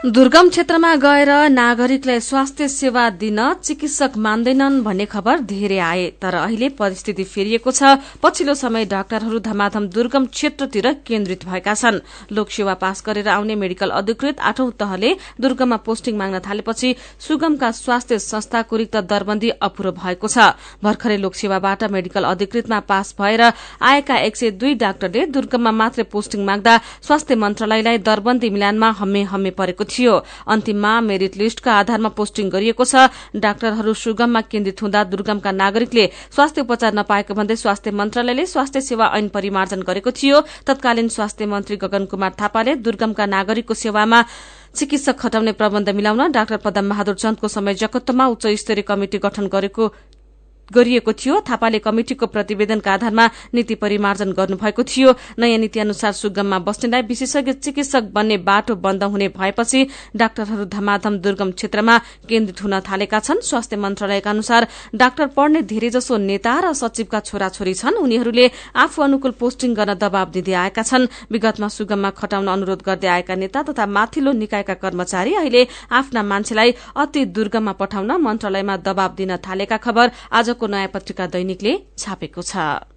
दुर्गम 0.06 0.50
क्षेत्रमा 0.50 0.94
गएर 0.96 1.30
नागरिकलाई 1.50 2.20
स्वास्थ्य 2.20 2.68
सेवा 2.68 3.10
दिन 3.12 3.40
चिकित्सक 3.58 4.18
मान्दैनन् 4.18 4.82
भन्ने 4.84 5.06
खबर 5.06 5.40
धेरै 5.42 5.78
आए 5.82 6.06
तर 6.22 6.36
अहिले 6.36 6.70
परिस्थिति 6.78 7.24
फेरिएको 7.26 7.72
छ। 7.72 7.98
पछिल्लो 8.22 8.54
समय 8.54 8.86
डाक्टरहरू 8.86 9.40
धमाधम 9.42 9.88
दुर्गम 9.90 10.26
क्षेत्रतिर 10.28 10.92
केन्द्रित 11.08 11.46
भएका 11.46 11.74
छन्। 11.74 12.00
लोकसेवा 12.32 12.74
पास 12.76 13.04
गरेर 13.06 13.28
आउने 13.28 13.56
मेडिकल 13.56 13.90
अधिकृत 13.92 14.40
आठौं 14.42 14.70
तहले 14.78 15.16
दुर्गममा 15.42 15.78
पोस्टिङ 15.82 16.18
माग्न 16.18 16.40
थालेपछि 16.40 16.96
सुगमका 17.20 17.72
स्वास्थ्य 17.74 18.20
संस्थाको 18.22 18.76
रिक्त 18.78 18.98
दरबन्दी 19.10 19.50
अपुरो 19.60 19.92
भएको 19.94 20.28
छ। 20.28 20.54
भर्खरै 20.86 21.18
लोकसेवाबाट 21.18 21.84
मेडिकल 21.90 22.24
अधिकृतमा 22.26 22.80
पास 22.86 23.16
भएर 23.18 23.42
आएका 23.82 24.18
एक 24.20 24.36
सय 24.36 24.52
दुई 24.54 24.74
डाक्टरले 24.86 25.26
दुर्गममा 25.34 25.72
मात्रै 25.74 26.06
पोस्टिङ 26.14 26.46
माग्दा 26.46 26.78
स्वास्थ्य 27.02 27.42
मन्त्रालयलाई 27.42 27.98
दरबन्दी 28.06 28.50
मिलानमा 28.52 28.90
हम्मे 29.02 29.24
हम्मे 29.26 29.52
परेको 29.58 29.84
थियो। 29.84 29.94
थियो। 29.96 30.14
अन्तिममा 30.48 30.94
मेरिट 31.02 31.38
लिस्टका 31.38 31.72
आधारमा 31.74 32.10
पोस्टिङ 32.12 32.50
गरिएको 32.50 32.84
छ। 32.86 33.10
डाक्टरहरू 33.38 33.94
सुगममा 33.96 34.42
केन्द्रित 34.52 34.82
हुँदा 34.82 35.04
दुर्गमका 35.12 35.52
नागरिकले 35.54 36.06
स्वास्थ्य 36.36 36.62
उपचार 36.62 36.94
नपाएको 36.94 37.34
भन्दै 37.34 37.56
स्वास्थ्य 37.56 37.92
मन्त्रालयले 37.94 38.46
स्वास्थ्य 38.46 38.82
सेवा 38.84 39.06
ऐन 39.16 39.28
परिमार्जन 39.30 39.82
गरेको 39.84 40.12
थियो। 40.12 40.42
तत्कालीन 40.68 41.08
स्वास्थ्य 41.10 41.46
मन्त्री 41.46 41.76
गगन 41.78 42.06
कुमार 42.06 42.32
थापाले 42.36 42.76
दुर्गमका 42.86 43.26
नागरिकको 43.26 43.74
सेवामा 43.76 44.20
चिकित्सक 44.76 45.16
खटाउने 45.18 45.52
प्रबन्ध 45.56 45.90
मिलाउन 45.90 46.32
डाक्टर 46.32 46.58
पदम 46.60 46.90
बहादुर 46.90 47.16
चन्दको 47.16 47.48
समय 47.48 47.74
जगत्तमा 47.76 48.26
उच्च 48.28 48.48
स्तरीय 48.60 48.84
कमिटि 48.84 49.18
गठन 49.24 49.48
गरेको 49.48 49.84
गरिएको 50.70 51.14
थियो। 51.14 51.40
थापाले 51.42 51.80
कमिटिको 51.80 52.26
प्रतिवेदनका 52.28 52.94
आधारमा 52.94 53.26
नीति 53.54 53.76
परिमार्जन 53.76 54.32
गर्नुभएको 54.32 54.84
थियो। 54.84 55.10
नयाँ 55.40 55.58
नीति 55.58 55.80
अनुसार 55.80 56.12
सुगममा 56.14 56.60
बस्नेलाई 56.60 57.02
विशेषज्ञ 57.04 57.54
चिकित्सक 57.56 58.04
बन्ने 58.14 58.38
बाटो 58.40 58.76
बन्द 58.76 59.04
हुने 59.06 59.28
भएपछि 59.30 59.88
डाक्टरहरू 60.16 60.66
धमाधम 60.66 61.18
दुर्गम 61.20 61.52
क्षेत्रमा 61.52 61.98
केन्द्रित 62.30 62.64
हुन 62.64 62.80
थालेका 62.82 63.20
छन्। 63.20 63.42
स्वास्थ्य 63.42 63.76
मन्त्रालयका 63.78 64.30
अनुसार 64.30 64.68
डाक्टर 64.96 65.28
पढ्ने 65.36 65.62
धेरैजसो 65.64 66.18
नेता 66.20 66.54
र 66.60 66.74
सचिवका 66.74 67.20
छोराछोरी 67.22 67.74
छन्। 67.76 67.96
उनीहरूले 67.96 68.50
आफू 68.76 69.02
अनुकूल 69.02 69.32
पोस्टिङ 69.40 69.74
गर्न 69.76 69.94
दबाव 69.96 70.30
दिँदै 70.32 70.54
आएका 70.56 70.84
छन्। 70.84 71.08
विगतमा 71.32 71.68
सुगममा 71.68 72.10
खटाउन 72.12 72.48
अनुरोध 72.48 72.82
गर्दै 72.82 73.08
आएका 73.08 73.36
नेता 73.36 73.62
तथा 73.70 73.86
माथिल्लो 73.88 74.32
निकायका 74.34 74.74
कर्मचारी 74.82 75.34
अहिले 75.36 75.68
आफ्ना 75.92 76.24
मान्छेलाई 76.24 76.74
अति 76.96 77.26
दुर्गममा 77.36 77.74
पठाउन 77.80 78.12
मन्त्रालयमा 78.18 78.76
दबाव 78.78 79.12
दिन 79.16 79.36
थालेका 79.46 79.78
खबर 79.78 80.12
आज 80.32 80.50
आजको 80.56 80.68
नयाँ 80.72 80.88
पत्रिका 80.88 81.26
दैनिकले 81.36 81.72
छापेको 82.00 82.42
छ। 82.42 82.95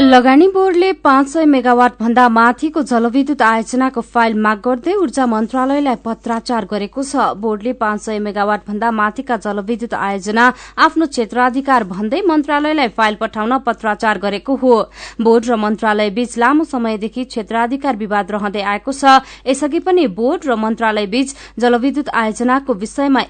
लगानी 0.00 0.46
बोर्डले 0.48 0.92
पाँच 0.94 1.28
सय 1.28 1.44
मेगावाट 1.44 1.92
भन्दा 2.00 2.28
माथिको 2.28 2.82
जलविद्युत 2.82 3.40
आयोजनाको 3.42 4.00
फाइल 4.00 4.34
माग 4.38 4.58
गर्दै 4.64 4.92
ऊर्जा 4.94 5.24
मन्त्रालयलाई 5.26 5.96
पत्राचार 6.04 6.64
गरेको 6.70 7.02
छ। 7.02 7.16
बोर्डले 7.36 7.72
पाँच 7.74 8.00
सय 8.00 8.18
मेगावाट 8.22 8.60
भन्दा 8.68 8.90
माथिका 8.90 9.36
जलविद्युत 9.42 9.94
आयोजना 9.94 10.44
आफ्नो 10.78 11.06
क्षेत्राधिकार 11.08 11.84
भन्दै 11.90 12.20
मन्त्रालयलाई 12.28 12.88
फाइल 12.94 13.14
पठाउन 13.18 13.58
पत्राचार 13.66 14.18
गरेको 14.18 14.54
हो। 14.56 14.76
बोर्ड 15.18 15.50
र 15.50 15.56
मन्त्रालय 15.58 16.10
बीच 16.14 16.38
लामो 16.38 16.64
समयदेखि 16.70 17.24
क्षेत्राधिकार 17.24 17.96
विवाद 17.96 18.30
रहँदै 18.30 18.62
आएको 18.62 18.92
छ। 18.92 19.18
यसअघि 19.50 19.80
पनि 19.82 20.06
बोर्ड 20.14 20.46
र 20.46 20.54
मन्त्रालय 20.56 21.06
बीच 21.10 21.34
जलविद्युत 21.58 22.14
आयोजनाको 22.14 22.74
विषयमा 22.86 23.24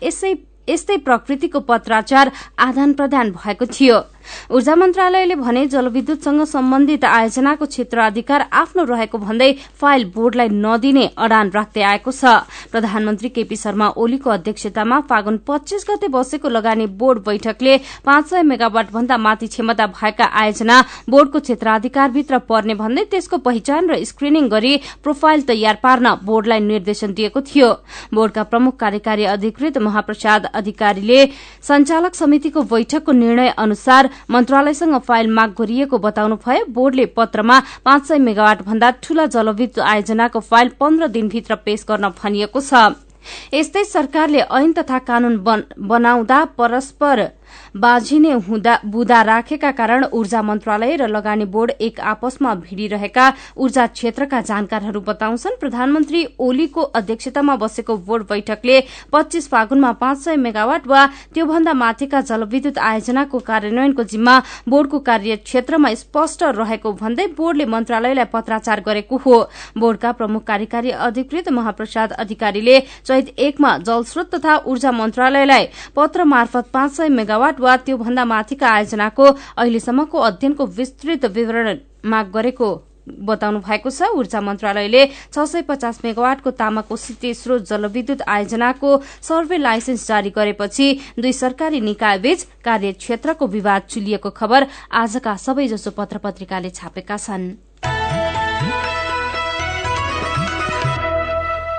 यस्तै 0.69 0.97
प्रकृतिको 1.01 1.61
पत्राचार 1.65 2.31
आदान 2.61 2.93
प्रदान 2.93 3.31
भएको 3.33 3.67
थियो। 3.73 3.99
ऊर्जा 4.51 4.75
मन्त्रालयले 4.75 5.35
भने 5.37 5.67
जलविद्युतसँग 5.69 6.45
सम्बन्धित 6.47 7.05
आयोजनाको 7.05 7.67
क्षेत्र 7.67 7.99
अधिकार 8.01 8.45
आफ्नो 8.53 8.85
रहेको 8.85 9.19
भन्दै 9.19 9.53
फाइल 9.81 10.05
बोर्डलाई 10.15 10.49
नदिने 10.49 11.07
अडान 11.19 11.51
राख्दै 11.51 11.83
आएको 11.83 12.13
छ। 12.13 12.25
प्रधानमन्त्री 12.73 13.29
केपी 13.29 13.57
शर्मा 13.57 13.89
ओलीको 13.97 14.31
अध्यक्षतामा 14.31 15.01
फागुन 15.09 15.37
पच्चीस 15.49 15.87
गते 15.91 16.09
बसेको 16.09 16.49
लगानी 16.49 16.87
बोर्ड 16.99 17.19
बैठकले 17.25 17.77
पाँच 18.05 18.27
सय 18.31 18.43
मेगावाट 18.43 18.93
भन्दा 18.93 19.17
माथि 19.19 19.47
क्षमता 19.49 19.87
भएका 19.89 20.25
आयोजना 20.43 20.77
बोर्डको 21.09 21.39
क्षेत्राधिकारभित्र 21.41 22.39
पर्ने 22.49 22.75
भन्दै 22.75 23.05
त्यसको 23.11 23.37
पहिचान 23.39 23.91
र 23.91 24.05
स्क्रिनिङ 24.05 24.49
गरी 24.49 24.77
प्रोफाइल 25.03 25.43
तयार 25.49 25.79
पार्न 25.83 26.15
बोर्डलाई 26.25 26.61
निर्देशन 26.63 27.13
दिएको 27.15 27.41
थियो। 27.43 27.69
बोर्डका 28.15 28.43
प्रमुख 28.43 28.77
कार्यकारी 28.77 29.25
अधिकृत 29.29 29.79
महाप्रसाद 29.79 30.47
अधिकारीले 30.55 31.25
संचालक 31.63 32.15
समितिको 32.15 32.63
बैठकको 32.65 33.13
निर्णय 33.15 33.49
अनुसार 33.59 34.09
मन्त्रालयसँग 34.31 34.99
फाइल 35.01 35.31
माग 35.31 35.55
गरिएको 35.59 35.99
बताउनु 35.99 36.37
भयो 36.47 36.65
बोर्डले 36.71 37.07
पत्रमा 37.17 37.57
पाँच 37.85 38.07
सय 38.09 38.19
मेगावाट 38.19 38.63
भन्दा 38.63 38.91
ठूला 39.03 39.27
जलविद्युत 39.27 39.85
आयोजनाको 39.87 40.41
फाइल 40.41 40.69
पन्ध्र 40.81 41.07
दिनभित्र 41.09 41.55
पेश 41.65 41.85
गर्न 41.89 42.09
भनिएको 42.23 42.61
छ। 42.61 42.75
यस्तै 43.55 43.85
सरकारले 43.85 44.41
ऐन 44.41 44.73
तथा 44.73 44.99
कानून 45.05 45.37
बनाउँदा 45.89 46.45
परस्पर 46.59 47.21
बाझिने 47.77 48.35
बुदा 48.87 49.21
राखेका 49.23 49.71
कारण 49.73 50.05
ऊर्जा 50.13 50.43
मन्त्रालय 50.43 50.97
र 50.97 51.07
लगानी 51.09 51.45
बोर्ड 51.47 51.71
एक 51.81 52.01
आपसमा 52.03 52.55
भिडिरहेका 52.57 53.33
ऊर्जा 53.57 53.87
क्षेत्रका 53.89 54.41
जानकारहरू 54.41 55.01
बताउँछन्। 55.01 55.59
प्रधानमन्त्री 55.61 56.25
ओलीको 56.39 56.83
अध्यक्षतामा 56.95 57.57
बसेको 57.57 57.97
बोर्ड 57.99 58.23
बैठकले 58.29 58.81
पच्चीस 59.13 59.49
फागुनमा 59.49 59.93
पाँच 59.95 60.19
सय 60.19 60.37
मेगावाट 60.39 60.87
वा 60.87 61.05
त्योभन्दा 61.35 61.73
माथिका 61.75 62.21
जलविद्युत 62.23 62.79
आयोजनाको 62.81 63.39
कार्यान्वयनको 63.41 64.03
जिम्मा 64.05 64.39
बोर्डको 64.69 64.99
कार्यक्षेत्रमा 65.01 65.95
स्पष्ट 65.95 66.43
रहेको 66.55 66.93
भन्दै 66.95 67.27
बोर्डले 67.37 67.65
मन्त्रालयलाई 67.67 68.25
पत्राचार 68.33 68.81
गरेको 68.87 69.17
हो। 69.19 69.37
बोर्डका 69.79 70.13
प्रमुख 70.13 70.45
कार्यकारी 70.45 70.91
अधिकृत 70.91 71.49
महाप्रसाद 71.53 72.13
अधिकारीले 72.15 72.81
चैत 72.81 73.35
एकमा 73.39 73.77
जलस्रोत 73.81 74.35
तथा 74.35 74.57
ऊर्जा 74.67 74.93
मन्त्रालयलाई 74.93 75.69
पत्र 75.97 76.25
मार्फत 76.25 76.71
पाँच 76.73 76.93
सय 76.93 77.09
मेगावाट 77.11 77.58
वा 77.61 77.77
त्योभन्दा 77.85 78.25
माथिका 78.25 78.69
आयोजनाको 78.71 79.25
अहिलेसम्मको 79.57 80.19
अध्ययनको 80.21 80.67
विस्तृत 80.79 81.25
विवरण 81.37 81.77
माग 82.05 82.31
गरेको 82.33 82.69
बताउनु 83.09 83.59
भएको 83.65 83.91
छ। 83.91 84.09
ऊर्जा 84.15 84.41
मन्त्रालयले 84.41 85.03
छ 85.33 85.45
सय 85.45 85.63
पचास 85.65 86.01
मेगावाटको 86.05 86.51
तामाकोशी 86.53 87.33
स्रोत 87.35 87.63
जलविद्युत 87.69 88.23
आयोजनाको 88.29 88.91
सर्वे 89.23 89.59
लाइसेन्स 89.59 90.07
जारी 90.09 90.31
गरेपछि 90.31 90.87
दुई 91.19 91.33
सरकारी 91.35 91.81
निकायबीच 91.81 92.45
कार्यक्षेत्रको 92.65 93.47
विवाद 93.49 93.83
चुलिएको 93.89 94.31
खबर 94.31 94.67
आजका 94.93 95.37
सबैजसो 95.37 95.91
पत्र 95.97 96.19
पत्रिकाले 96.21 96.71
छापेका 96.71 97.17
छन्। 97.19 97.68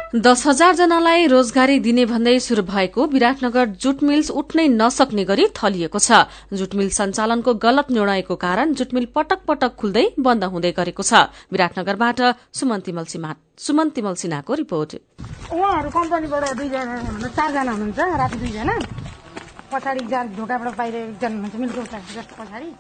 दस 0.10 0.46
हजार 0.48 0.74
जनालाई 0.76 1.26
रोजगारी 1.28 1.80
दिने 1.80 2.06
भन्दै 2.10 2.40
शुरू 2.42 2.62
भएको 2.66 3.06
विराटनगर 3.08 3.66
जुट 3.78 4.02
मिल्स 4.04 4.30
उठ्नै 4.32 4.68
नसक्ने 4.68 5.24
गरी 5.24 5.46
थलिएको 5.54 6.00
छ। 6.00 6.26
जुट 6.52 6.74
मिल 6.74 6.90
सञ्चालनको 6.90 7.54
गलत 7.56 7.92
निर्णयको 7.94 8.36
कारण 8.36 8.74
जुट 8.74 8.94
मिल 8.94 9.06
पटक 9.14 9.46
पटक 9.46 9.76
खुल्दै 9.78 10.06
बन्द 10.18 10.44
हुँदै 10.50 10.72
गरेको 10.74 11.04
छ। 11.06 11.30
विराटनगरबाट 11.54 12.22
सुमन 12.58 12.80
तिमल 13.94 14.16
सिन्हाको 14.18 14.54
रिपोर्ट। 14.66 14.92
उहाँहरू 15.54 15.90
कम्पनीबाट 15.94 16.44
चारजना 17.38 17.72
हुनुहुन्छ 17.72 18.00
राति 18.18 18.38
दुईजना। 18.42 18.76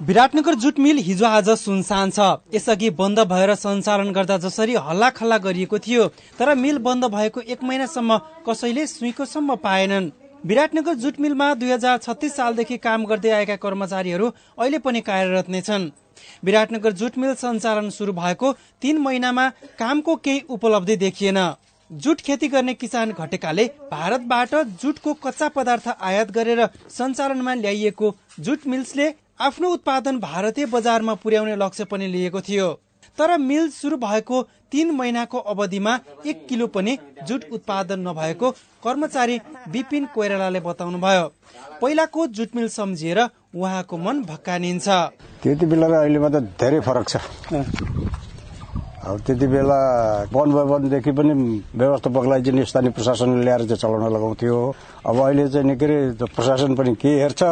विराटनगर 0.01 0.55
जुट 0.55 0.79
मिल 0.79 0.97
हिजो 0.99 1.25
आज 1.27 1.49
सुनसान 1.59 2.09
छ। 2.09 2.19
यसअघि 2.53 2.89
बन्द 2.91 3.19
भएर 3.29 3.53
सञ्चालन 3.55 4.11
गर्दा 4.11 4.37
जसरी 4.39 4.75
हल्ला 4.79 5.09
खल्ला 5.11 5.37
गरिएको 5.37 5.79
थियो 5.79 6.07
तर 6.39 6.53
मिल 6.55 6.77
बन्द 6.79 7.05
भएको 7.13 7.41
एक 7.43 7.63
महिनासम्म 7.63 8.17
कसैले 8.47 8.87
सुइकोसम्म 8.87 9.55
पाएनन्। 9.61 10.09
विराटनगर 10.45 10.93
जुट 10.95 11.19
मिलमा 11.19 11.53
दुई 11.53 11.71
हजार 11.71 11.97
छत्तिस 11.99 12.35
सालदेखि 12.35 12.77
काम 12.79 13.05
गर्दै 13.05 13.31
आएका 13.31 13.55
कर्मचारीहरू 13.55 14.27
अहिले 14.57 14.79
पनि 14.79 15.01
कार्यरत 15.03 15.49
नै 15.49 15.61
छन्। 15.61 15.91
विराटनगर 16.43 16.91
जुट 16.93 17.17
मिल 17.17 17.33
सञ्चालन 17.35 17.89
शुरू 17.91 18.13
भएको 18.13 18.47
तीन 18.81 18.97
महिनामा 18.97 19.45
कामको 19.79 20.15
केही 20.17 20.39
उपलब्धि 20.49 20.95
देखिएन। 20.97 21.39
जुट 21.91 22.21
खेती 22.21 22.47
गर्ने 22.47 22.73
किसान 22.73 23.11
घटेकाले 23.11 23.65
भारतबाट 23.91 24.55
जुटको 24.81 25.13
कच्चा 25.23 25.47
पदार्थ 25.49 25.87
आयात 25.87 26.31
गरेर 26.31 26.65
सञ्चालनमा 26.89 27.53
ल्याइएको 27.55 28.15
जुट 28.39 28.67
मिल्सले 28.67 29.07
आफ्नो 29.41 29.69
उत्पादन 29.73 30.19
भारतीय 30.19 30.65
बजारमा 30.65 31.13
पुर्याउने 31.15 31.55
लक्ष्य 31.55 31.85
पनि 31.85 32.07
लिएको 32.07 32.41
थियो। 32.41 32.67
तर 33.17 33.37
मिल 33.39 33.69
सुरु 33.71 33.97
भएको 33.97 34.41
तीन 34.71 34.91
महिनाको 34.91 35.37
अवधिमा 35.49 35.97
एक 36.25 36.45
किलो 36.49 36.67
पनि 36.69 36.97
जुट 37.27 37.45
उत्पादन 37.51 38.07
नभएको 38.07 38.51
कर्मचारी 38.83 39.39
विपिन 39.71 40.05
कोइरालाले 40.13 40.59
बताउनु 40.59 40.99
भयो 40.99 41.25
पहिलाको 41.81 42.27
जुट 42.37 42.55
मिल 42.55 42.67
सम्झिएर 42.69 43.19
उहाँको 43.19 43.97
मन 43.97 44.21
भक्कानिन्छ। 44.23 44.87
त्यति 45.43 45.65
बेला 45.65 45.87
र 45.87 45.93
अहिलेमा 45.99 46.29
त 46.29 46.43
धेरै 46.61 46.79
फरक 46.81 47.09
छ। 47.09 47.17
अब 48.99 49.19
त्यति 49.21 49.47
बेला 49.47 49.79
वन 50.27 50.51
भवनदेखि 50.51 51.11
पनि 51.13 51.33
व्यवस्थापकलाई 51.73 52.41
चाहिँ 52.41 52.65
स्थानीय 52.65 52.91
प्रशासनले 52.91 53.43
ल्याएर 53.43 53.63
चाहिँ 53.65 53.77
चलाउन 53.77 54.13
लगाउँथ्यो 54.13 54.57
अब 55.05 55.17
अहिले 55.17 55.47
चाहिँ 55.49 55.75
के 55.75 55.85
अरे 55.85 56.25
प्रशासन 56.27 56.75
पनि 56.75 56.95
के 56.95 57.09
हेर्छ 57.15 57.43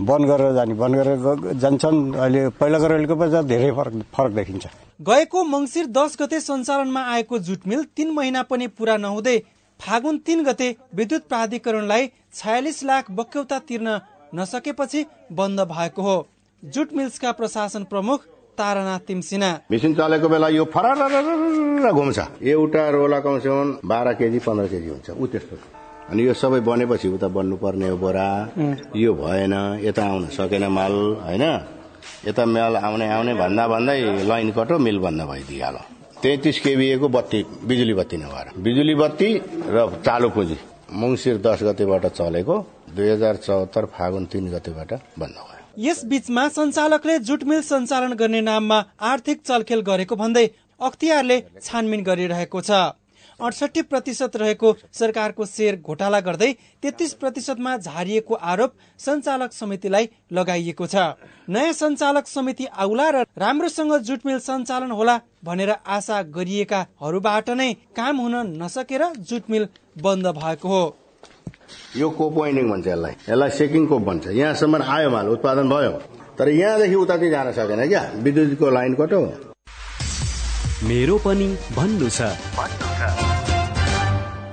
बन्द 0.00 0.26
गरेर 0.26 0.52
जाने 0.54 0.74
बन्द 0.74 0.96
गरेर 0.96 1.58
जान्छन् 1.58 1.98
अहिले 2.14 2.48
पहिला 2.54 2.78
अहिलेको 2.78 3.16
पनि 3.16 3.42
धेरै 3.46 3.70
फरक 3.72 3.94
फरक 4.14 4.32
देखिन्छ 4.32 4.66
गएको 5.00 5.44
मङ्सिर 5.46 5.86
दस 5.92 6.16
गते 6.20 6.40
सञ्चालनमा 6.40 7.02
आएको 7.10 7.38
जुट 7.40 7.66
मिल 7.66 7.84
तीन 7.96 8.10
महिना 8.12 8.42
पनि 8.46 8.66
पूरा 8.70 8.96
नहुँदै 8.98 9.36
फागुन 9.80 10.18
तीन 10.20 10.44
गते 10.44 10.74
विद्युत 10.94 11.28
प्राधिकरणलाई 11.28 12.10
छयालिस 12.34 12.82
लाख 12.84 13.10
बक्यौता 13.12 13.58
तिर्न 13.66 14.00
नसकेपछि 14.34 15.06
बन्द 15.34 15.60
भएको 15.68 16.02
हो 16.02 16.18
जुट 16.62 16.92
मिल्सका 16.92 17.32
प्रशासन 17.34 17.84
प्रमुख 17.88 18.26
तारानाथ 18.60 19.02
तिमसिना 19.08 19.50
मेसिन 19.70 19.92
चलेको 19.96 20.28
बेला 20.28 20.48
यो 20.52 20.64
फरार 20.74 20.98
घुम्छ। 21.90 22.18
एउटा 22.44 22.82
रोला 22.94 23.18
कमसेकम 23.24 23.68
बाह्र 23.88 24.08
केजी 24.20 24.38
पन्ध्र 24.46 24.66
केजी 24.72 24.88
हुन्छ। 24.88 25.08
ऊ 25.16 25.26
त्यस्तो 25.32 25.56
अनि 26.10 26.20
यो 26.26 26.34
सबै 26.34 26.60
बनेपछि 26.60 27.08
उता 27.08 27.28
बन्नुपर्ने 27.30 27.88
हो 27.88 27.96
बोरा। 27.96 28.28
यो 28.96 29.10
भएन 29.14 29.54
यता 29.84 30.02
आउन 30.04 30.24
सकेन 30.36 30.64
माल 30.68 30.94
होइन? 31.26 31.44
यता 32.26 32.44
मेल 32.46 32.76
आउने 32.76 33.06
आउने 33.08 33.32
भन्दा 33.34 33.64
भन्दै 33.68 33.98
लाइन 34.28 34.50
कटो 34.52 34.78
मिल 34.78 34.98
बन्द 34.98 35.20
भइदिइहाल्यो। 35.30 35.82
तेत्तिस 36.22 36.56
केबिएको 36.60 37.08
बत्ती 37.08 37.40
बिजुली 37.64 37.94
बत्ती 37.94 38.16
नभएर। 38.16 38.46
बिजुली 38.58 38.94
बत्ती 38.94 39.28
र 39.70 39.76
चालु 40.04 40.28
पुँजी। 40.36 40.56
मङ्सिर 40.92 41.36
दस 41.38 41.62
गतेबाट 41.62 42.04
चलेको 42.18 42.54
दुई 42.96 43.08
हजार 43.08 43.34
चौहत्तर 43.46 43.84
फागुन 43.94 44.24
तिन 44.26 44.44
गतेबाट 44.50 44.90
बन्द 45.20 45.36
भयो 45.38 45.49
यस 45.78 46.04
बीचमा 46.04 46.48
सञ्चालकले 46.50 47.18
जुट 47.20 47.44
मिल 47.44 47.60
सञ्चालन 47.62 48.12
गर्ने 48.14 48.40
नाममा 48.42 48.78
आर्थिक 49.10 49.42
चलखेल 49.46 49.80
गरेको 49.82 50.16
भन्दै 50.16 50.46
अख्तियारले 50.80 51.36
छानबिन 51.62 52.02
गरिरहेको 52.04 52.60
छ। 52.60 52.70
अडसठी 53.40 53.82
प्रतिशत 53.82 54.36
रहेको 54.36 54.72
सरकारको 54.92 55.44
शेयर 55.46 55.76
घोटाला 55.78 56.20
गर्दै 56.20 56.48
तेत्तीस 56.82 57.12
प्रतिशतमा 57.20 57.76
झारिएको 57.78 58.34
आरोप 58.52 58.72
सञ्चालक 59.00 59.52
समितिलाई 59.52 60.08
लगाइएको 60.32 60.86
छ। 60.86 60.96
नयाँ 61.48 61.72
सञ्चालक 61.72 62.26
समिति 62.28 62.66
आउला 62.76 63.08
र 63.10 63.24
राम्रोसँग 63.38 63.96
जुट 64.04 64.26
मिल 64.26 64.38
सञ्चालन 64.40 64.90
होला 64.92 65.18
भनेर 65.44 65.72
आशा 65.88 66.22
गरिएकाहरूबाट 66.36 67.50
नै 67.56 67.72
काम 67.96 68.20
हुन 68.20 68.36
नसकेर 68.62 69.04
जुट 69.24 69.50
मिल 69.50 69.68
बन्द 69.98 70.26
भएको 70.36 70.68
हो। 70.68 70.84
यो 71.96 72.10
कोपोइन्डिङ 72.10 72.70
भन्छ 72.70 72.86
यसलाई। 72.86 73.12
यसलाई 73.28 73.50
सेकिङ 73.50 73.86
कोप 73.86 74.02
भन्छ। 74.02 74.26
यहाँसम्म 74.26 74.82
आयो 74.82 75.10
माल 75.10 75.28
उत्पादन 75.28 75.68
भयो। 75.68 75.92
तर 76.38 76.48
यहाँदेखि 76.48 76.94
उता 76.94 77.16
चाहिँ 77.16 77.30
जान 77.30 77.52
सकेन 77.52 77.88
क्या 77.88 78.02
विद्युतको 78.16 78.70
लाइन 78.70 78.94
कटो। 78.94 79.20
मेरो 80.88 81.16
पनि 81.18 81.48
भन्नु 81.76 82.08
छ। 82.08 82.20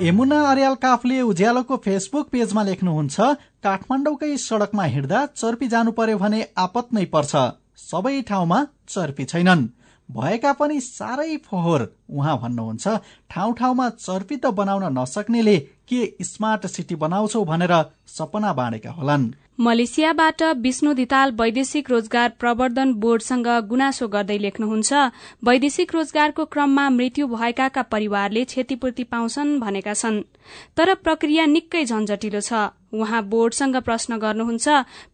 यमुना 0.02 0.40
अर्याल 0.52 0.76
काफले 0.76 1.22
उज्यालोको 1.22 1.78
फेसबुक 1.78 2.28
पेजमा 2.30 2.64
लेख्नुहुन्छ 2.64 3.16
काठमाडौँकै 3.64 4.38
सड़कमा 4.38 4.84
हिँड्दा 4.84 5.26
चर्पी 5.26 5.68
जानु 5.68 5.92
पर्यो 5.92 6.18
भने 6.18 6.48
आपत 6.58 6.94
नै 6.94 7.06
पर्छ। 7.06 7.34
सबै 7.78 8.22
ठाउँमा 8.22 8.60
चर्पी 8.90 9.26
छैनन्। 9.26 9.68
भएका 10.10 10.52
पनि 10.54 10.80
साह्रै 10.82 11.38
फोहोर 11.46 11.82
उहाँ 12.10 12.38
भन्नुहुन्छ 12.42 12.88
ठाउँ 13.32 13.54
ठाउँमा 13.56 13.90
चर्पी 13.90 14.36
त 14.38 14.46
बनाउन 14.54 14.98
नसक्नेले 14.98 15.58
के 15.90 16.06
स्मार्ट 16.24 16.66
सिटी 16.68 16.96
बनाउँछौ 16.96 17.44
भनेर 17.46 17.74
सपना 18.08 18.54
बाँडेका 18.54 18.92
होलान्। 18.92 19.32
मलेसियाबाट 19.60 20.42
विष्णु 20.64 20.94
धिताल 20.94 21.32
वैदेशिक 21.32 21.90
रोजगार 21.90 22.30
प्रवर्धन 22.40 22.94
बोर्डसँग 22.94 23.48
गुनासो 23.70 24.08
गर्दै 24.08 24.38
लेख्नुहुन्छ 24.38 24.94
वैदेशिक 25.44 25.94
रोजगारको 25.96 26.46
क्रममा 26.46 26.90
मृत्यु 26.90 27.28
भएकाका 27.28 27.82
परिवारले 27.84 28.44
क्षतिपूर्ति 28.46 29.04
पाउँछन् 29.04 29.60
भनेका 29.60 29.94
छन्। 29.94 30.22
तर 30.78 30.94
प्रक्रिया 30.96 31.46
निकै 31.48 31.84
झन्झटिलो 31.86 32.42
छ। 32.42 32.70
उहाँ 32.94 33.24
बोर्डसँग 33.24 33.76
प्रश्न 33.84 34.18
गर्नुहुन्छ 34.18 34.68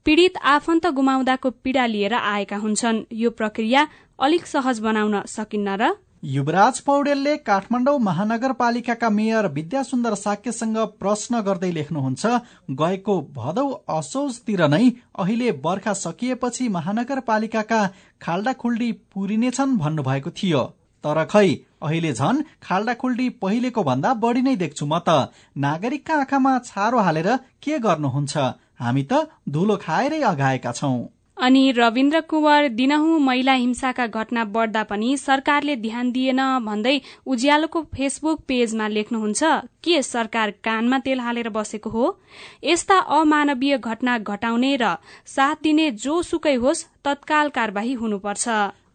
पीड़ित 0.06 0.38
आफन्त 0.46 0.88
गुमाउँदाको 0.92 1.50
पीड़ा 1.64 1.86
लिएर 1.86 2.14
आएका 2.14 2.58
हुन्छन्। 2.58 3.04
यो 3.14 3.30
प्रक्रिया 3.32 3.88
अलिक 4.24 4.46
सहज 4.48 4.80
बनाउन 4.80 5.16
सकिन्न 5.28 5.72
र 5.80 5.88
युवराज 6.34 6.78
पौडेलले 6.82 7.32
काठमाडौँ 7.48 7.98
महानगरपालिकाका 8.00 9.08
मेयर 9.16 9.48
विद्यासुन्दर 9.56 10.14
साक्यसँग 10.16 10.78
प्रश्न 11.02 11.42
गर्दै 11.48 11.72
लेख्नुहुन्छ 11.78 12.30
गएको 12.82 13.16
भदौ 13.38 13.66
असोजतिर 13.96 14.64
नै 14.74 14.86
अहिले 15.24 15.52
बर्खा 15.66 15.94
सकिएपछि 16.02 16.68
महानगरपालिकाका 16.76 17.80
खाल्डाखुल्डी 18.22 18.90
पुरिनेछन् 19.16 19.74
भन्नुभएको 19.82 20.32
थियो। 20.38 20.62
तर 21.04 21.20
खै 21.34 21.50
अहिले 21.82 22.14
झन 22.14 22.40
खाल्डाखुल्डी 22.68 23.28
पहिलेको 23.44 23.84
भन्दा 23.90 24.14
बढी 24.24 24.46
नै 24.48 24.56
देख्छु 24.64 24.86
म 24.86 25.00
त। 25.00 25.10
नागरिकका 25.66 26.20
आँखामा 26.20 26.54
छारो 26.70 27.04
हालेर 27.08 27.30
के 27.64 27.80
गर्नुहुन्छ? 27.88 28.38
हामी 28.80 29.04
त 29.12 29.28
धुलो 29.58 29.78
खाएरै 29.84 30.22
अघाएका 30.32 30.74
छौं। 30.80 30.96
अनि 31.44 31.72
रविन्द्र 31.72 32.20
कुँवर 32.22 32.68
दिनहुँ 32.70 33.20
महिला 33.20 33.54
हिंसाका 33.54 34.06
घटना 34.08 34.44
बढ्दा 34.46 34.84
पनि 34.84 35.18
सरकारले 35.18 35.76
ध्यान 35.76 36.12
दिएन 36.12 36.40
भन्दै 36.66 37.02
उज्यालोको 37.28 37.82
फेसबुक 37.96 38.40
पेजमा 38.48 38.88
लेख्नुहुन्छ 38.88 39.44
के 39.84 40.02
सरकार 40.02 40.52
कानमा 40.64 41.00
तेल 41.00 41.20
हालेर 41.20 41.50
बसेको 41.50 41.90
हो? 41.90 42.06
यस्ता 42.64 43.00
अमानवीय 43.20 43.78
घटना 43.78 44.18
घटाउने 44.18 44.78
र 44.82 44.96
साथ 45.28 45.56
दिने 45.64 45.92
जो 45.92 46.22
सुकै 46.22 46.56
होस् 46.56 46.86
तत्काल 47.04 47.50
कार्यवाही 47.50 47.94
हुनुपर्छ। 47.94 48.48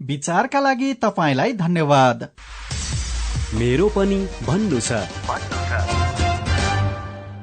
विचारका 0.02 0.60
लागि 0.60 0.92
तपाईँलाई 0.94 1.52
धन्यवाद। 1.52 2.28
मेरो 3.54 3.88
पनि 3.88 4.26
भन्नु 4.46 4.80
छ। 4.80 5.97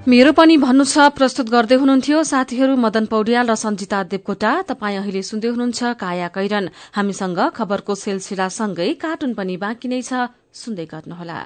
मेरो 0.06 0.32
पनि 0.38 0.56
भन्नु 0.62 0.84
छ 0.86 1.18
प्रस्तुत 1.18 1.50
गर्दै 1.50 1.78
हुनुहुन्थ्यो 1.82 2.18
साथीहरू 2.30 2.74
मदन 2.78 3.06
पौड्याल 3.10 3.50
र 3.50 3.56
सञ्जिता 3.58 4.00
देवकोटा। 4.14 4.52
तपाईँ 4.70 5.02
अहिले 5.02 5.22
सुन्दै 5.26 5.50
हुनुहुन्छ 5.50 5.98
काया 5.98 6.30
कैरन। 6.30 6.66
हामीसँग 6.94 7.40
खबरको 7.58 7.94
सिलसिलासँगै 7.98 8.90
कार्टुन 9.02 9.34
पनि 9.34 9.58
बाँकी 9.58 9.88
नै 9.90 10.02
छ। 10.06 10.30
सुन्दै 10.54 10.86
गर्नुहोला। 10.94 11.38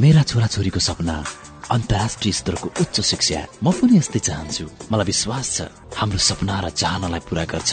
मेरा 0.00 0.22
छोराछोरीको 0.24 0.80
सपना 0.80 1.16
अन्तर्राष्ट्रिय 1.76 2.32
स्तरको 2.40 2.68
उच्च 2.72 2.96
शिक्षा। 3.04 3.40
म 3.60 3.66
पनि 3.68 4.00
यस्तै 4.00 4.20
चाहन्छु। 4.24 4.64
मलाई 4.88 5.04
विश्वास 5.04 5.46
छ 5.56 5.58
हाम्रो 6.00 6.20
सपना 6.24 6.56
र 6.64 6.66
चाहनालाई 6.72 7.20
पूरा 7.28 7.44
गर्छ। 7.52 7.72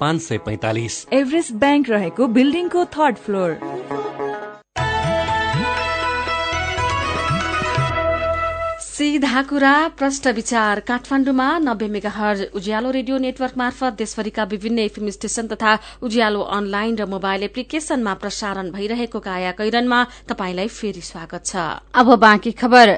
पाँच 0.00 0.20
सय 0.22 0.38
पैतालिस। 0.44 0.94
एभरेस्ट 1.12 1.52
ब्याङ्क 1.60 1.88
रहेको 1.90 2.26
बिल्डिङको 2.28 2.84
थर्ड 2.94 3.16
फ्लोर। 3.18 3.58
सीधा 8.80 9.42
कुरा 9.42 9.72
प्रष्ट 9.98 10.26
विचार 10.36 10.80
काठमाण्डुमा 10.88 11.46
नब्बे 11.58 11.88
मेगाहर 11.88 12.42
उज्यालो 12.54 12.90
रेडियो 12.90 13.18
नेटवर्क 13.18 13.56
मार्फत 13.56 13.92
देशभरिका 13.98 14.44
विभिन्न 14.44 14.78
एफएम 14.78 15.08
स्टेशन 15.10 15.46
तथा 15.46 15.78
उज्यालो 16.02 16.40
अनलाइन 16.56 16.96
र 16.96 17.06
मोबाइल 17.06 17.42
एप्लिकेशनमा 17.44 18.14
प्रसारण 18.20 18.70
भइरहेको 18.70 19.20
काया 19.20 19.52
कैरनमा 19.56 20.00
तपाईंलाई 20.28 20.68
फेरि 20.70 21.00
स्वागत 21.02 21.46
छ। 21.46 21.56
अब 21.94 22.14
बाँकी 22.20 22.52
खबर। 22.60 22.96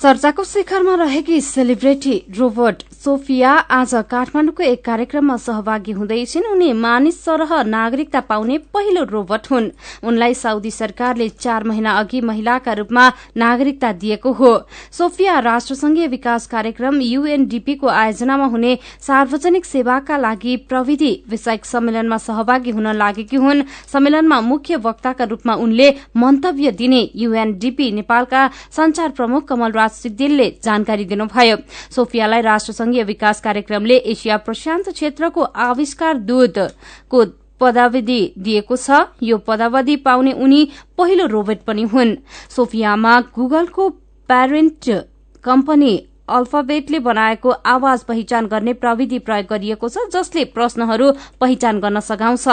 चर्चाको 0.00 0.44
शिखरमा 0.44 0.94
रहेकी 0.94 1.40
सेलिब्रेटी 1.40 2.14
रोबोट 2.38 2.82
सोफिया 2.94 3.50
आज 3.70 3.92
काठमाडौँको 4.10 4.62
एक 4.62 4.84
कार्यक्रममा 4.84 5.36
सहभागी 5.36 5.92
हुँदै 5.92 6.24
छिन्। 6.26 6.46
उनी 6.46 6.72
मानिस 6.74 7.22
सरह 7.24 7.62
नागरिकता 7.64 8.20
पाउने 8.20 8.56
पहिलो 8.74 9.02
रोबोट 9.04 9.46
हुन्। 9.50 9.68
उनलाई 10.02 10.34
साउदी 10.34 10.70
सरकारले 10.70 11.28
चार 11.28 11.64
महिना 11.64 11.92
अघि 11.98 12.20
महिलाका 12.20 12.72
रूपमा 12.72 13.06
नागरिकता 13.36 13.92
दिएको 13.92 14.32
हो। 14.32 14.50
सोफिया 14.90 15.38
राष्ट्रसंघीय 15.40 16.06
विकास 16.08 16.46
कार्यक्रम 16.46 17.00
यूएनडीपीको 17.02 17.86
आयोजनामा 17.88 18.46
हुने 18.46 18.78
सार्वजनिक 19.00 19.64
सेवाका 19.64 20.16
लागि 20.16 20.56
प्रविधि 20.68 21.12
विषयक 21.30 21.64
सम्मेलनमा 21.64 22.18
सहभागी 22.18 22.70
हुन 22.70 22.92
लागेकी 22.96 23.36
हुन्। 23.36 23.62
सम्मेलनमा 23.92 24.40
मुख्य 24.42 24.76
वक्ताका 24.82 25.24
रूपमा 25.24 25.54
उनले 25.62 25.90
मन्तव्य 26.16 26.72
दिने 26.72 27.08
यूएनडीपी 27.16 27.90
नेपालका 27.92 28.46
संचार 28.72 29.08
प्रमुख 29.12 29.48
कमलराज 29.48 29.90
सिद्धिलले 29.92 30.48
जानकारी 30.64 31.04
दिनुभयो। 31.04 31.56
सोफियालाई 31.90 32.40
राष्ट्रसंघीय 32.42 33.02
विकास 33.04 33.40
कार्यक्रमले 33.40 33.96
एसिया 33.96 34.36
प्रशान्त 34.38 34.88
क्षेत्रको 34.90 35.42
आविष्कार 35.42 36.18
दूतको 36.28 37.24
पदावधि 37.60 38.20
दिएको 38.38 38.76
छ। 38.76 38.90
यो 39.22 39.38
पदावधि 39.38 39.96
पाउने 39.96 40.32
उनी 40.34 40.60
पहिलो 40.98 41.26
रोबोट 41.26 41.60
पनि 41.66 41.82
हुन्। 41.84 42.16
सोफियामा 42.50 43.20
गुगलको 43.34 43.88
प्यारेन्ट 44.28 44.90
कम्पनी 45.44 45.92
अल्फाबेटले 46.32 46.98
बनाएको 47.00 47.50
आवाज 47.50 48.02
पहिचान 48.04 48.46
गर्ने 48.46 48.72
प्रविधि 48.74 49.18
प्रयोग 49.20 49.46
गरिएको 49.50 49.88
छ 49.88 49.96
जसले 50.12 50.44
प्रश्नहरू 50.52 51.10
पहिचान 51.40 51.80
गर्न 51.80 52.00
सघाउँछ। 52.02 52.46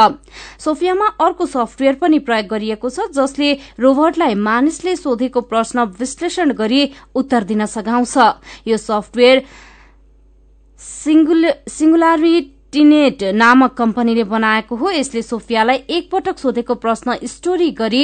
सोफियामा 0.60 1.08
अर्को 1.20 1.46
सफ्टवेयर 1.48 1.96
पनि 1.96 2.20
प्रयोग 2.22 2.48
गरिएको 2.48 2.90
छ 2.90 3.08
जसले 3.14 3.50
रोबोटलाई 3.80 4.34
मानिसले 4.42 4.96
सोधेको 4.98 5.42
प्रश्न 5.48 5.78
विश्लेषण 6.00 6.54
गरी 6.54 6.82
उत्तर 7.16 7.44
दिन 7.46 7.66
सघाउँछ। 7.68 8.16
यो 8.68 8.78
सफ्टवेयर 8.80 9.44
सिंगुलारिटी 10.80 12.56
टिनेट 12.74 13.24
नामक 13.36 13.74
कम्पनीले 13.74 14.24
बनाएको 14.26 14.76
हो। 14.76 14.90
यसले 14.92 15.22
सोफियालाई 15.22 15.78
एकपटक 15.90 16.38
सोधेको 16.38 16.76
प्रश्न 16.78 17.18
स्टोरी 17.28 17.70
गरी 17.74 18.04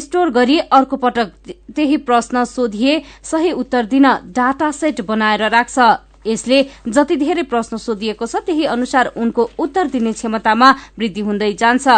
स्टोर 0.00 0.30
गरी 0.30 0.58
अर्को 0.58 0.96
पटक 0.98 1.32
त्यही 1.76 1.96
प्रश्न 2.04 2.44
सोधिए 2.46 3.00
सही 3.24 3.52
उत्तर 3.54 3.86
दिन 3.86 4.06
डाटा 4.32 4.70
सेट 4.72 5.00
बनाएर 5.02 5.48
राख्छ। 5.50 5.78
यसले 6.26 6.62
जति 6.88 7.16
धेरै 7.16 7.42
प्रश्न 7.42 7.76
सोधिएको 7.78 8.26
छ 8.26 8.36
त्यही 8.46 8.64
अनुसार 8.66 9.06
उनको 9.16 9.42
उत्तर 9.58 9.86
दिने 9.88 10.12
क्षमतामा 10.12 10.70
वृद्धि 10.98 11.20
हुँदै 11.20 11.52
जान्छ। 11.54 11.88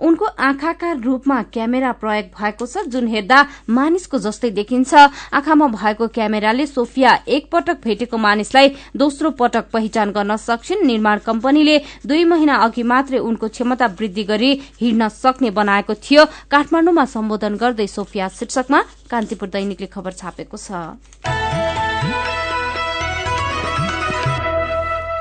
उनको 0.00 0.24
आँखाका 0.40 0.92
रूपमा 1.00 1.42
क्यामेरा 1.52 1.92
प्रयोग 2.00 2.26
भएको 2.36 2.66
छ 2.66 2.84
जुन 2.88 3.08
हेर्दा 3.08 3.38
मानिसको 3.70 4.18
जस्तै 4.20 4.50
देखिन्छ। 4.52 4.94
आँखामा 5.32 5.66
भएको 5.70 6.06
क्यामेराले 6.10 6.66
सोफिया 6.66 7.18
एकपटक 7.28 7.80
भेटेको 7.84 8.16
मानिसलाई 8.18 8.68
दोस्रो 8.96 9.30
पटक 9.40 9.70
पहिचान 9.72 10.10
गर्न 10.12 10.36
सक्छिन्। 10.38 10.86
निर्माण 10.86 11.18
कम्पनीले 11.26 11.78
दुई 12.06 12.24
महिना 12.24 12.54
अघि 12.64 12.82
मात्रै 12.84 13.18
उनको 13.20 13.48
क्षमता 13.48 13.86
वृद्धि 13.98 14.24
गरी 14.24 14.50
हिँड्न 14.80 15.08
सक्ने 15.10 15.50
बनाएको 15.50 15.94
थियो। 15.96 16.24
काठमाडौँमा 16.50 17.04
सम्बोधन 17.08 17.56
गर्दै 17.56 17.86
सोफिया 17.88 18.28
शीर्षकमा 18.30 18.80
कान्तिपुर 19.10 19.48
दैनिकले 19.48 19.86
खबर 19.88 20.12
छापेको 20.12 20.56
छ। 20.56 21.39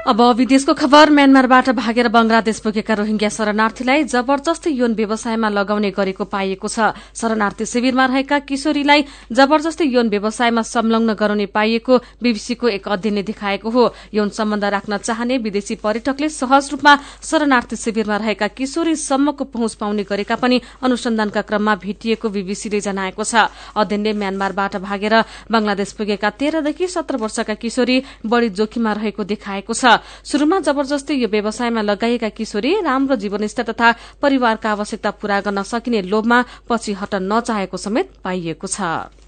अब 0.10 0.22
विदेशको 0.38 0.74
खबर 0.74 1.10
म्यानमारबाट 1.13 1.69
भागेर 1.78 2.08
बंगलादेश 2.10 2.60
पुगेका 2.60 2.93
रोहिंग्या 2.98 3.30
शरणार्थीलाई 3.30 4.04
जबरजस्ती 4.10 4.69
यौन 4.74 4.93
व्यवसायमा 4.98 5.50
लगाउने 5.50 5.91
गरेको 5.93 6.26
पाइएको 6.26 6.67
छ। 6.67 6.98
शरणार्थी 7.13 7.65
शिविरमा 7.69 8.06
रहेका 8.10 8.39
किशोरीलाई 8.41 9.06
जबरजस्ती 9.30 9.86
यौन 9.86 10.10
व्यवसायमा 10.10 10.62
संलग्न 10.65 11.13
गराउने 11.13 11.45
पाइएको 11.54 11.98
बीबीसीको 12.26 12.67
एक 12.69 12.88
अध्ययनले 12.89 13.24
देखाएको 13.24 13.69
हो। 13.69 13.84
यौन 14.10 14.30
सम्बन्ध 14.34 14.65
राख्न 14.65 14.98
चाहने 14.98 15.38
विदेशी 15.45 15.76
पर्यटकले 15.78 16.30
सहज 16.32 16.69
रूपमा 16.72 16.95
शरणार्थी 17.22 17.76
शिविरमा 17.78 18.17
रहेका 18.17 18.48
किशोरीसम्मको 18.58 19.43
पहुँच 19.45 19.74
पाउने 19.78 20.04
गरेका 20.10 20.36
पनि 20.41 20.62
अनुसन्धानका 20.82 21.41
क्रममा 21.45 21.76
भेटिएको 21.86 22.30
बीबीसीले 22.34 22.82
जनाएको 22.82 23.24
छ। 23.24 23.45
अध्ययनले 23.78 24.13
म्यानमारबाट 24.17 24.82
भागेर 24.82 25.15
बंगलादेश 25.54 25.91
पुगेका 25.93 26.30
तेह्रदेखि 26.41 26.88
सत्र 26.89 27.22
वर्षका 27.22 27.54
किशोरी 27.62 28.02
बढ़ी 28.26 28.50
जोखिममा 28.58 28.93
रहेको 28.98 29.24
देखाएको 29.30 29.74
छ। 29.76 29.99
शुरूमा 30.26 30.60
जबरजस्ती 30.68 31.14
यो 31.22 31.28
व्यवसायमा 31.28 31.82
लगाइएका 31.82 32.30
किशोरी 32.38 32.72
राम्रो 32.82 33.16
जीवनस्तर 33.16 33.64
तथा 33.70 33.88
परिवारका 34.22 34.70
आवश्यकता 34.72 35.12
पूरा 35.20 35.40
गर्न 35.46 35.64
सकिने 35.64 36.02
लोभमा 36.12 36.44
पछि 36.70 36.94
हटन 37.00 37.24
नचाहेको 37.34 37.78
समेत 37.78 38.08
पाइएको 38.24 38.68
छ। 38.68 39.19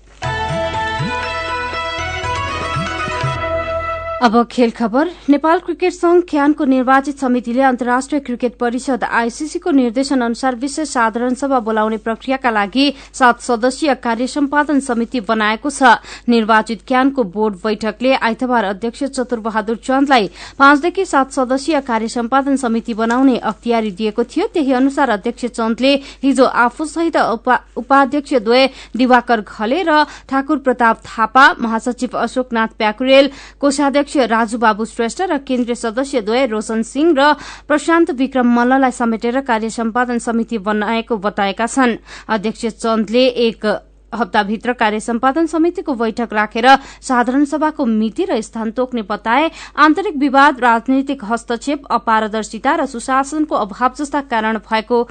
अब 4.21 4.35
खेल 4.51 4.71
खबर। 4.71 5.09
नेपाल 5.29 5.59
क्रिकेट 5.59 5.93
संघ 5.93 6.21
ख्यानको 6.29 6.65
निर्वाचित 6.65 7.19
समितिले 7.19 7.61
अन्तर्राष्ट्रिय 7.63 8.19
क्रिकेट 8.21 8.57
परिषद 8.57 9.03
आईसीसीको 9.03 9.71
निर्देशन 9.71 10.21
अनुसार 10.21 10.55
विशेष 10.55 10.89
साधारण 10.89 11.33
सभा 11.33 11.59
बोलाउने 11.59 11.97
प्रक्रियाका 11.99 12.51
लागि 12.51 12.93
सात 13.13 13.41
सदस्यीय 13.41 13.93
कार्य 13.97 14.27
सम्पादन 14.27 14.79
समिति 14.79 15.19
बनाएको 15.21 15.69
छ। 15.69 15.95
निर्वाचित 16.29 16.81
क्यानको 16.87 17.23
बोर्ड 17.25 17.55
बैठकले 17.63 18.13
आइतबार 18.13 18.65
अध्यक्ष 18.65 19.03
चतुरबहादुर 19.05 19.77
चन्दलाई 19.79 20.29
पाँचदेखि 20.59 21.05
सात 21.05 21.31
सदस्यीय 21.31 21.81
कार्य 21.81 22.07
सम्पादन 22.09 22.55
समिति 22.57 22.93
बनाउने 22.93 23.37
अख्तियारी 23.39 23.91
दिएको 23.93 24.23
थियो। 24.25 24.47
त्यही 24.53 24.73
अनुसार 24.73 25.09
अध्यक्ष 25.09 25.45
चन्दले 25.47 25.95
हिजो 26.23 26.45
आफूसहित 26.45 27.17
उपाध्यक्ष 27.17 28.33
द्वय 28.35 28.69
दिवाकर 28.97 29.41
घले 29.41 29.81
र 29.83 30.03
ठाकुर 30.29 30.57
प्रताप 30.61 31.01
थापा 31.07 31.51
महासचिव 31.59 32.17
अशोकनाथ 32.19 32.77
प्याकुरेल 32.77 33.31
कोषाध्यक्ष 33.59 34.09
अध्यक्ष 34.11 34.29
राजुबाबु 34.29 34.85
श्रेष्ठ 34.85 35.21
र 35.21 35.37
केन्द्रीय 35.39 35.75
सदस्य 35.75 36.21
द्वय 36.21 36.45
रोशन 36.47 36.81
सिंह 36.83 37.15
र 37.15 37.33
प्रशान्त 37.63 38.11
विक्रम 38.11 38.47
मल्ललाई 38.49 38.91
समेटेर 38.91 39.39
कार्य 39.41 39.69
सम्पादन 39.71 40.19
समिति 40.19 40.57
बनाएको 40.59 41.17
बताएका 41.17 41.65
छन्। 41.65 41.95
अध्यक्ष 42.27 42.65
चन्दले 42.75 43.25
एक 43.47 43.65
हप्ताभित्र 44.11 44.73
कार्य 44.73 44.99
सम्पादन 44.99 45.45
समितिको 45.47 45.93
बैठक 45.95 46.33
राखेर 46.33 46.67
साधारण 47.01 47.45
सभाको 47.45 47.85
मिति 47.87 48.25
र 48.27 48.41
स्थान 48.41 48.71
तोक्ने 48.75 49.01
बताए 49.07 49.49
आन्तरिक 49.79 50.15
विवाद 50.19 50.59
राजनैतिक 50.59 51.23
हस्तक्षेप 51.23 51.87
अपारदर्शिता 51.89 52.75
र 52.75 52.85
सुशासनको 52.87 53.55
अभाव 53.55 53.91
जस्ता 53.95 54.21
कारण 54.27 54.57
भएको 54.59 55.03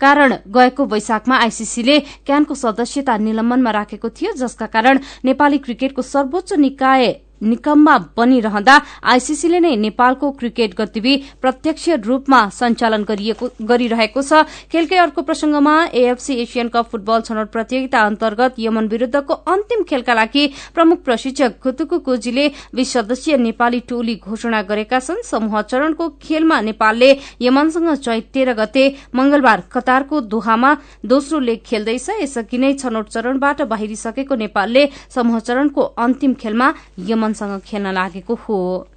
कारण 0.00 0.36
गएको 0.52 0.84
वैशाखमा 0.84 1.36
आईसीसीले 1.38 1.98
क्यानको 2.26 2.54
सदस्यता 2.54 3.16
निलम्बनमा 3.16 3.70
राखेको 3.70 4.08
थियो 4.10 4.32
जसका 4.36 4.66
कारण 4.66 4.98
नेपाली 5.24 5.58
क्रिकेटको 5.58 6.02
सर्वोच्च 6.04 6.52
निकाय 6.58 7.23
निकममा 7.42 7.96
बनिरहँदा 8.16 8.74
आईसीसीले 9.04 9.60
नै 9.60 9.74
नेपालको 9.76 10.30
क्रिकेट 10.32 10.74
गतिविधि 10.76 11.22
प्रत्यक्ष 11.42 11.88
रूपमा 12.04 12.40
सञ्चालन 12.50 13.02
गरिरहेको 13.04 14.22
छ। 14.22 14.42
खेलकै 14.72 14.96
अर्को 14.98 15.22
प्रसंगमा 15.22 15.74
एएफसी 15.94 16.34
एसियन 16.42 16.68
कप 16.68 16.88
फुटबल 16.90 17.20
छनौट 17.22 17.48
प्रतियोगिता 17.50 18.00
अन्तर्गत 18.04 18.54
यमन 18.58 18.88
विरूद्धको 18.88 19.34
अन्तिम 19.46 19.82
खेलका 19.84 20.14
लागि 20.14 20.44
प्रमुख 20.74 20.98
प्रशिक्षक 21.04 21.58
कुतुकु 21.62 21.98
कोजीले 22.06 22.46
बीस 22.74 22.92
सदस्यीय 22.92 23.36
नेपाली 23.38 23.80
टोली 23.88 24.14
घोषणा 24.24 24.62
गरेका 24.64 24.98
छन्। 25.00 25.22
समूह 25.24 25.60
चरणको 25.62 26.08
खेलमा 26.22 26.60
नेपालले 26.60 27.10
यमनसँग 27.42 27.94
चैत 27.96 28.24
तेह्र 28.34 28.52
गते 28.54 28.84
मंगलबार 29.14 29.62
कतारको 29.72 30.20
दोहामा 30.32 30.70
दोस्रो 31.04 31.38
लेग 31.40 31.60
खेल्दैछ। 31.66 32.08
यसअघि 32.22 32.58
नै 32.58 32.72
छनौट 32.74 33.08
चरणबाट 33.08 33.62
बाहिरिसकेको 33.68 34.34
नेपालले 34.36 34.82
समूह 35.14 35.38
चरणको 35.40 35.82
अन्तिम 35.98 36.34
खेलमा 36.40 36.72
यमन 37.08 37.23
सँग 37.32 37.60
खेल्न 37.64 37.92
लागेको 37.92 38.34
हो। 38.34 38.88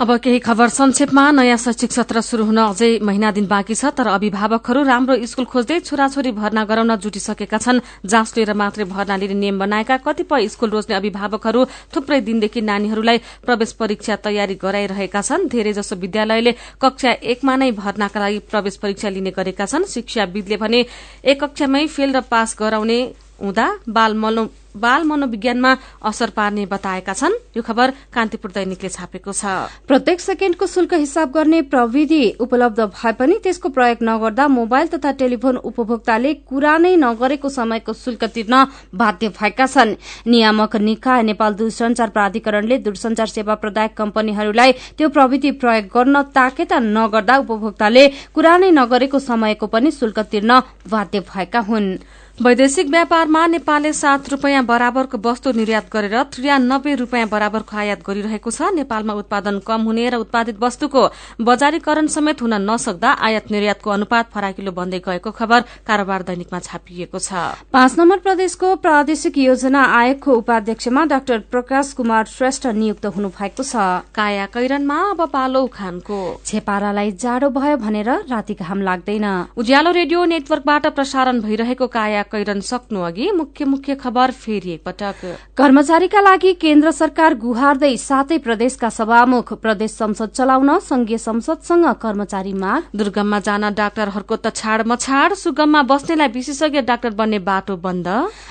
अब 0.00 0.16
केही 0.16 0.38
खबर 0.40 0.68
संक्षेपमा। 0.72 1.30
नयाँ 1.30 1.56
शैक्षिक 1.60 1.92
सत्र 1.92 2.20
शुरू 2.24 2.44
हुन 2.44 2.56
अझै 2.56 3.04
महिना 3.04 3.30
दिन 3.36 3.46
बाँकी 3.46 3.74
छ 3.76 3.92
तर 3.92 4.08
अभिभावकहरू 4.08 4.82
राम्रो 4.82 5.14
स्कूल 5.28 5.44
खोज्दै 5.44 5.78
छोराछोरी 5.84 6.32
भर्ना 6.32 6.64
गराउन 6.64 6.96
जुटिसकेका 6.96 7.58
छन्। 7.60 7.80
जाँच 8.08 8.32
लिएर 8.36 8.52
मात्रै 8.56 8.84
भर्ना 8.88 9.16
लिने 9.20 9.34
नियम 9.34 9.58
बनाएका 9.60 9.96
कतिपय 10.00 10.48
स्कूल 10.48 10.70
रोज्ने 10.70 10.96
अभिभावकहरू 10.96 11.64
थुप्रै 11.92 12.20
दिनदेखि 12.24 12.60
नानीहरूलाई 12.64 13.18
प्रवेश 13.44 13.72
परीक्षा 13.76 14.16
तयारी 14.24 14.54
गराइरहेका 14.56 15.20
छन्। 15.20 15.48
धेरैजसो 15.52 15.96
विद्यालयले 16.00 16.52
कक्षा 16.80 17.10
एकमा 17.20 17.56
नै 17.60 17.70
भर्नाका 17.76 18.20
लागि 18.20 18.38
प्रवेश 18.48 18.76
परीक्षा 18.80 19.08
लिने 19.12 19.36
गरेका 19.36 19.66
छन्। 19.68 19.84
शिक्षाविदले 19.84 20.56
भने 20.56 20.80
एक 21.28 21.44
कक्षामै 21.44 21.86
फेल 21.86 22.16
र 22.16 22.20
पास 22.24 22.56
गराउने 22.56 22.98
हुँदा 23.42 23.68
बाल 23.88 24.48
बाल 24.76 25.02
मनोविज्ञानमा 25.04 25.70
असर 26.06 26.30
पार्ने 26.30 26.64
बताएका 26.66 27.12
छन्। 27.12 27.32
यो 27.56 27.62
खबर 27.62 27.90
कान्तिपुर 28.14 28.50
दैनिकले 28.50 28.88
छापेको 28.88 29.32
छ। 29.32 29.44
प्रत्येक 29.82 30.20
सेकेण्डको 30.20 30.66
शुल्क 30.66 30.94
हिसाब 30.94 31.30
गर्ने 31.34 31.60
प्रविधि 31.64 32.38
उपलब्ध 32.40 32.80
भए 32.80 33.12
पनि 33.12 33.38
त्यसको 33.42 33.68
प्रयोग 33.68 33.98
नगर्दा 34.02 34.46
मोबाइल 34.48 34.86
तथा 34.88 35.10
टेलिफोन 35.18 35.56
उपभोक्ताले 35.66 36.34
कुरा 36.46 36.76
नै 36.78 36.94
नगरेको 36.96 37.48
समयको 37.50 37.92
शुल्क 37.94 38.24
तिर्न 38.30 38.54
बाध्य 38.94 39.28
भएका 39.30 39.66
छन्। 39.66 39.96
नियामक 40.26 40.76
निकाय 40.78 41.22
नेपाल 41.22 41.54
दूरसंचार 41.54 42.08
प्राधिकरणले 42.10 42.78
दूरसंचार 42.78 43.26
सेवा 43.28 43.54
प्रदायक 43.56 43.96
कम्पनीहरूलाई 43.96 44.72
त्यो 44.94 45.08
प्रविधि 45.08 45.50
प्रयोग 45.58 45.90
गर्न 45.90 46.22
ताकेता 46.30 46.78
नगर्दा 46.78 47.36
उपभोक्ताले 47.42 48.06
कुरा 48.34 48.56
नै 48.56 48.70
नगरेको 48.70 49.18
समयको 49.18 49.66
पनि 49.66 49.90
शुल्क 49.90 50.18
तिर्न 50.30 50.62
बाध्य 50.86 51.20
भएका 51.26 51.60
हुन्। 51.66 51.96
वैदेशिक 52.40 52.88
व्यापारमा 52.88 53.46
नेपालले 53.46 53.92
सात 53.92 54.28
रूपियाँ 54.30 54.64
बराबरको 54.64 55.18
वस्तु 55.20 55.52
निर्यात 55.52 55.88
गरेर 55.92 56.22
त्रियानब्बे 56.32 56.94
रूपियाँ 56.96 57.28
बराबरको 57.28 57.76
आयात 57.76 58.00
गरिरहेको 58.00 58.50
छ। 58.50 58.72
नेपालमा 58.74 59.12
उत्पादन 59.14 59.58
कम 59.60 59.80
हुने 59.84 60.08
र 60.08 60.16
उत्पादित 60.24 60.56
वस्तुको 60.56 61.02
बजारीकरण 61.44 62.06
समेत 62.08 62.40
हुन 62.40 62.54
नसक्दा 62.64 63.10
आयात 63.20 63.50
निर्यातको 63.52 63.90
अनुपात 63.90 64.30
फराकिलो 64.32 64.72
बन्दै 64.72 65.00
गएको 65.04 65.30
खबर 65.30 65.60
कारोबार 65.84 66.22
दैनिकमा 66.24 66.58
छापिएको 66.60 67.18
छ। 67.20 67.60
पाँच 67.68 67.92
नम्बर 68.00 68.18
प्रदेशको 68.24 68.68
प्रादेशिक 68.80 69.36
योजना 69.38 69.84
आयोगको 70.00 70.32
उपाध्यक्षमा 70.40 71.04
डाक्टर 71.12 71.38
प्रकाश 71.52 71.92
कुमार 71.92 72.24
श्रेष्ठ 72.32 72.66
नियुक्त 72.72 73.06
हुनु 73.20 73.28
भएको 73.36 73.62
छ। 73.62 74.00
काया 74.16 74.48
कैरनमा 74.48 74.98
अब 75.12 75.20
पालो 75.28 75.60
उखानको। 75.68 76.40
छेपारालाई 76.40 77.12
जाडो 77.20 77.52
भयो 77.52 77.76
भनेर 77.76 78.10
राति 78.32 78.54
घाम 78.56 78.80
लाग्दैन। 78.88 79.28
उज्यालो 79.60 79.90
रेडियो 79.92 80.24
नेटवर्कबाट 80.32 80.86
प्रसारण 80.96 81.40
भइरहेको 81.42 81.92
काया 81.92 82.28
कैरन 82.32 82.60
सक्नु 82.62 83.00
अघि 83.02 83.30
मुख्य 83.32 83.64
मुख्य 83.66 83.94
खबर 83.96 84.30
फेरि 84.32 84.72
एकपटक 84.72 85.24
कर्मचारीका 85.56 86.20
लागि 86.20 86.52
केन्द्र 86.60 86.90
सरकार 86.92 87.34
गुहार्दै 87.36 87.96
सातै 87.98 88.38
प्रदेशका 88.40 88.88
सभामुख 88.90 89.52
प्रदेश 89.62 89.90
संसद 89.92 90.30
चलाउन 90.30 90.78
संघीय 90.80 91.18
संसदसँग 91.18 91.86
कर्मचारी 92.02 92.52
माग। 92.54 92.82
दुर्गममा 92.96 93.38
जान 93.40 93.68
डाक्टरहरूको 93.74 94.36
त 94.36 94.54
छाड 94.54 94.86
मछाड 94.86 95.34
सुगममा 95.36 95.82
बस्नेलाई 95.84 96.28
विशेषज्ञ 96.30 96.80
डाक्टर 96.82 97.10
बन्ने 97.14 97.38
बाटो 97.40 97.76
बन्द। 97.78 98.08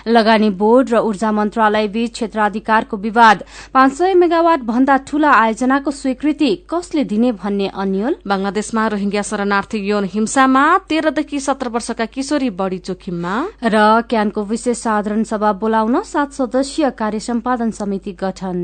लगानी 0.07 0.49
बोर्ड 0.59 0.89
र 0.89 0.99
ऊर्जा 1.01 1.31
मन्त्रालय 1.31 1.87
बीच 1.89 2.13
क्षेत्राधिकारको 2.13 2.97
विवाद। 2.99 3.43
पाँच 3.73 3.93
सय 3.93 4.13
मेगावाट 4.15 4.59
भन्दा 4.63 4.97
ठूला 5.07 5.31
आयोजनाको 5.33 5.91
स्वीकृति 5.93 6.51
कसले 6.69 7.03
दिने 7.05 7.31
भन्ने 7.33 7.67
अन्यल? 7.75 8.15
बंगलादेशमा 8.27 8.87
रोहिंग्या 8.87 9.21
शरणार्थी 9.23 9.77
यौन 9.89 10.05
हिंसामा 10.13 10.65
तेह्रदेखि 10.89 11.39
सत्र 11.39 11.67
वर्षका 11.69 12.05
किशोरी 12.07 12.49
बढ़ी 12.51 12.77
जोखिममा। 12.85 13.35
र 13.69 14.01
क्यानको 14.10 14.43
विशेष 14.43 14.77
साधारण 14.77 15.23
सभा 15.23 15.51
बोलाउन 15.62 16.01
सात 16.03 16.32
सदस्यीय 16.34 16.89
कार्य 16.91 17.19
सम्पादन 17.19 17.71
समिति 17.71 18.12
गठन। 18.13 18.58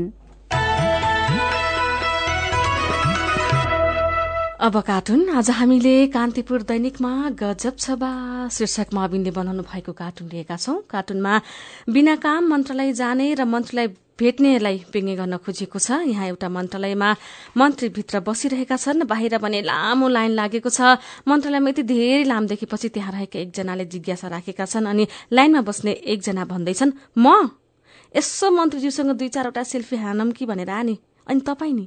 अब 4.60 4.80
कार्टुन। 4.82 5.28
आज 5.30 5.50
हामीले 5.50 6.06
कान्तिपुर 6.06 6.62
दैनिकमा 6.62 7.12
गजब 7.38 7.76
सभा 7.76 8.10
शीर्षकमा 8.48 9.04
अविनले 9.04 9.30
बनाउनु 9.30 9.62
भएको 9.62 9.92
कार्टुन 9.92 10.28
लिएका 10.28 10.56
छौं। 10.56 10.76
कार्टुनमा 10.90 11.40
बिना 11.88 12.16
काम 12.16 12.48
मन्त्रालय 12.50 12.92
जाने 12.92 13.34
र 13.34 13.44
मन्त्रीलाई 13.44 13.88
भेट्नेलाई 14.18 14.76
व्यङ्ग्य 14.92 15.14
गर्न 15.16 15.36
खोजिएको 15.44 15.78
छ। 15.78 15.90
यहाँ 16.08 16.26
एउटा 16.26 16.48
मन्त्रालयमा 16.48 17.08
मन्त्रीभित्र 17.56 18.20
बसिरहेका 18.20 18.76
छन्। 18.76 19.04
बाहिर 19.04 19.38
भने 19.38 19.60
लामो 19.62 20.08
लाइन 20.08 20.32
लागेको 20.32 20.70
छ। 20.72 20.96
मन्त्रालयमा 21.28 21.68
यति 21.70 21.82
धेरै 21.84 22.24
लाम 22.24 22.46
देखेपछि 22.46 22.88
त्यहाँ 22.96 23.12
रहेका 23.12 23.38
एकजनाले 23.40 23.84
जिज्ञासा 23.84 24.28
राखेका 24.28 24.64
छन् 24.64 24.86
अनि 24.86 25.04
लाइनमा 25.32 25.60
बस्ने 25.60 25.92
एकजना 25.92 26.44
भन्दैछन् 26.44 26.92
म? 27.18 27.52
यसो 28.16 28.50
मन्त्रीज्यूसँग 28.50 29.10
दुई 29.20 29.28
चारवटा 29.28 29.62
सेल्फी 29.62 29.96
हानम 29.96 30.32
कि 30.32 30.46
भनेर 30.46 30.70
आनी? 30.70 30.98
अनि 31.28 31.40
तपाईँ 31.40 31.74
नि? 31.74 31.86